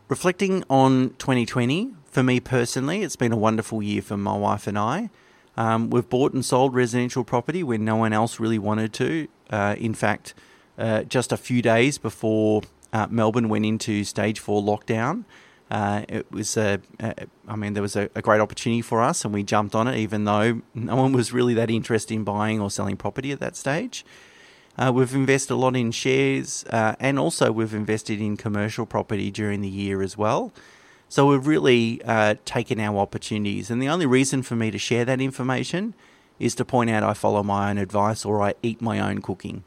Reflecting 0.08 0.64
on 0.70 1.16
2020, 1.18 1.94
for 2.06 2.24
me 2.24 2.40
personally, 2.40 3.04
it's 3.04 3.16
been 3.16 3.32
a 3.32 3.38
wonderful 3.38 3.82
year 3.82 4.02
for 4.02 4.18
my 4.18 4.38
wife 4.38 4.68
and 4.68 4.78
I. 4.78 5.10
Um, 5.56 5.90
we've 5.90 6.08
bought 6.08 6.34
and 6.34 6.44
sold 6.44 6.74
residential 6.74 7.24
property 7.24 7.64
when 7.64 7.86
no 7.86 7.96
one 7.96 8.14
else 8.14 8.40
really 8.40 8.60
wanted 8.60 8.94
to. 8.94 9.28
Uh, 9.54 9.76
in 9.76 9.94
fact, 9.94 10.34
uh, 10.80 11.04
just 11.04 11.32
a 11.32 11.38
few 11.38 11.62
days 11.62 12.00
before 12.00 12.64
uh, 12.92 13.06
Melbourne 13.08 13.50
went 13.50 13.68
into 13.68 14.04
stage 14.04 14.40
four 14.40 14.64
lockdown, 14.64 15.26
uh, 15.70 16.06
it 16.10 16.32
was 16.32 16.58
a, 16.58 16.80
a, 17.00 17.28
I 17.48 17.56
mean, 17.56 17.74
there 17.74 17.84
was 17.84 17.96
a, 17.96 18.10
a, 18.16 18.22
great 18.24 18.42
opportunity 18.42 18.82
for 18.82 19.00
us, 19.00 19.24
and 19.24 19.32
we 19.32 19.44
jumped 19.44 19.76
on 19.76 19.88
it, 19.88 19.96
even 19.98 20.24
though 20.26 20.62
no 20.74 20.96
one 20.96 21.14
was 21.14 21.32
really 21.32 21.54
that 21.54 21.70
interested 21.70 22.16
in 22.16 22.24
buying 22.24 22.60
or 22.60 22.72
selling 22.72 22.98
property 22.98 23.32
at 23.32 23.40
that 23.42 23.56
stage. 23.56 24.04
Uh, 24.76 24.92
we've 24.94 25.14
invested 25.14 25.54
a 25.54 25.56
lot 25.56 25.76
in 25.76 25.92
shares, 25.92 26.66
uh, 26.72 26.96
and 27.00 27.20
also 27.20 27.52
we've 27.52 27.76
invested 27.76 28.20
in 28.20 28.36
commercial 28.36 28.88
property 28.88 29.30
during 29.30 29.62
the 29.62 29.70
year 29.70 30.02
as 30.02 30.18
well. 30.18 30.52
So 31.10 31.28
we've 31.28 31.46
really 31.46 32.02
taken 32.44 32.80
our 32.80 32.98
opportunities. 32.98 33.70
And 33.70 33.80
the 33.80 33.88
only 33.88 34.08
reason 34.08 34.42
for 34.42 34.56
me 34.56 34.72
to 34.72 34.80
share 34.80 35.06
that 35.06 35.22
information 35.22 35.94
is 36.40 36.56
to 36.56 36.66
point 36.66 36.90
out 36.90 37.04
I 37.04 37.14
follow 37.14 37.44
my 37.44 37.70
own 37.70 37.78
advice 37.78 38.26
or 38.26 38.42
I 38.42 38.54
eat 38.62 38.82
my 38.82 39.00
own 39.00 39.22
cooking. 39.22 39.64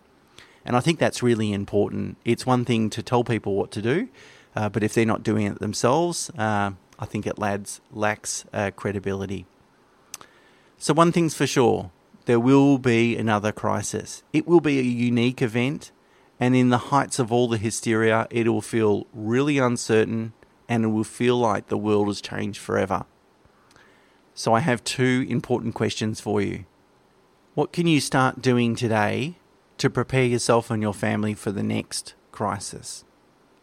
And 0.64 0.76
I 0.76 0.80
think 0.80 0.98
that's 0.98 1.22
really 1.22 1.52
important. 1.52 2.16
It's 2.24 2.44
one 2.44 2.64
thing 2.64 2.90
to 2.90 3.02
tell 3.02 3.22
people 3.22 3.54
what 3.54 3.70
to 3.72 3.82
do, 3.82 4.08
uh, 4.56 4.68
but 4.68 4.82
if 4.82 4.94
they're 4.94 5.06
not 5.06 5.22
doing 5.22 5.46
it 5.46 5.60
themselves, 5.60 6.30
uh, 6.36 6.72
I 6.98 7.04
think 7.04 7.26
it 7.26 7.38
lads, 7.38 7.80
lacks 7.92 8.44
uh, 8.52 8.72
credibility. 8.74 9.46
So, 10.78 10.92
one 10.92 11.12
thing's 11.12 11.34
for 11.34 11.46
sure 11.46 11.90
there 12.26 12.40
will 12.40 12.78
be 12.78 13.16
another 13.16 13.52
crisis. 13.52 14.24
It 14.32 14.46
will 14.46 14.60
be 14.60 14.78
a 14.78 14.82
unique 14.82 15.40
event, 15.40 15.92
and 16.40 16.56
in 16.56 16.70
the 16.70 16.78
heights 16.78 17.18
of 17.18 17.32
all 17.32 17.48
the 17.48 17.58
hysteria, 17.58 18.26
it 18.30 18.48
will 18.48 18.60
feel 18.60 19.06
really 19.14 19.58
uncertain 19.58 20.32
and 20.68 20.84
it 20.84 20.88
will 20.88 21.04
feel 21.04 21.38
like 21.38 21.68
the 21.68 21.78
world 21.78 22.08
has 22.08 22.20
changed 22.20 22.58
forever. 22.58 23.04
So, 24.38 24.52
I 24.52 24.60
have 24.60 24.84
two 24.84 25.24
important 25.30 25.74
questions 25.74 26.20
for 26.20 26.42
you. 26.42 26.66
What 27.54 27.72
can 27.72 27.86
you 27.86 28.00
start 28.02 28.42
doing 28.42 28.76
today 28.76 29.36
to 29.78 29.88
prepare 29.88 30.26
yourself 30.26 30.70
and 30.70 30.82
your 30.82 30.92
family 30.92 31.32
for 31.32 31.50
the 31.50 31.62
next 31.62 32.12
crisis? 32.32 33.06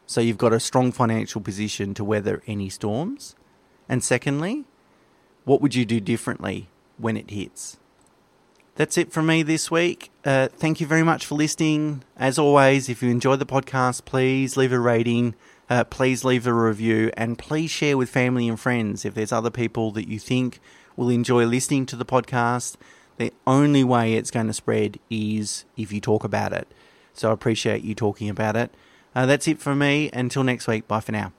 So, 0.08 0.20
you've 0.20 0.40
got 0.40 0.52
a 0.52 0.60
strong 0.60 0.92
financial 0.92 1.42
position 1.42 1.94
to 1.94 2.04
weather 2.04 2.42
any 2.48 2.70
storms. 2.70 3.36
And 3.88 4.04
secondly, 4.04 4.66
what 5.46 5.62
would 5.62 5.76
you 5.76 5.86
do 5.86 6.00
differently 6.00 6.70
when 6.98 7.18
it 7.18 7.30
hits? 7.30 7.78
That's 8.74 8.98
it 8.98 9.12
from 9.12 9.28
me 9.28 9.44
this 9.44 9.70
week. 9.70 10.10
Uh, 10.26 10.48
thank 10.48 10.82
you 10.82 10.88
very 10.88 11.04
much 11.04 11.28
for 11.28 11.36
listening. 11.36 12.04
As 12.18 12.40
always, 12.40 12.90
if 12.90 13.04
you 13.04 13.12
enjoy 13.12 13.36
the 13.36 13.46
podcast, 13.46 14.06
please 14.06 14.58
leave 14.58 14.74
a 14.74 14.80
rating 14.80 15.36
uh, 15.70 15.84
please 15.86 16.24
leave 16.24 16.46
a 16.46 16.54
review 16.54 17.12
and 17.16 17.38
please 17.38 17.72
share 17.72 17.98
with 17.98 18.10
family 18.10 18.48
and 18.48 18.60
friends 18.60 19.06
if 19.06 19.14
there's 19.14 19.32
other 19.32 19.50
people 19.50 19.92
that 19.92 20.08
you 20.08 20.20
think 20.20 20.60
will 20.96 21.10
enjoy 21.10 21.46
listening 21.46 21.86
to 21.88 21.96
the 21.96 22.06
podcast. 22.06 22.76
The 23.18 23.34
only 23.46 23.84
way 23.84 24.14
it's 24.14 24.32
going 24.32 24.48
to 24.48 24.54
spread 24.54 25.00
is 25.10 25.66
if 25.78 25.92
you 25.92 26.02
talk 26.02 26.24
about 26.24 26.54
it. 26.54 26.68
So 27.14 27.30
I 27.30 27.34
appreciate 27.34 27.84
you 27.84 27.96
talking 27.96 28.30
about 28.30 28.56
it. 28.56 28.74
Uh, 29.16 29.26
that's 29.26 29.48
it 29.48 29.60
for 29.60 29.76
me. 29.76 30.10
Until 30.12 30.44
next 30.44 30.68
week. 30.68 30.88
Bye 30.88 31.00
for 31.00 31.12
now. 31.12 31.32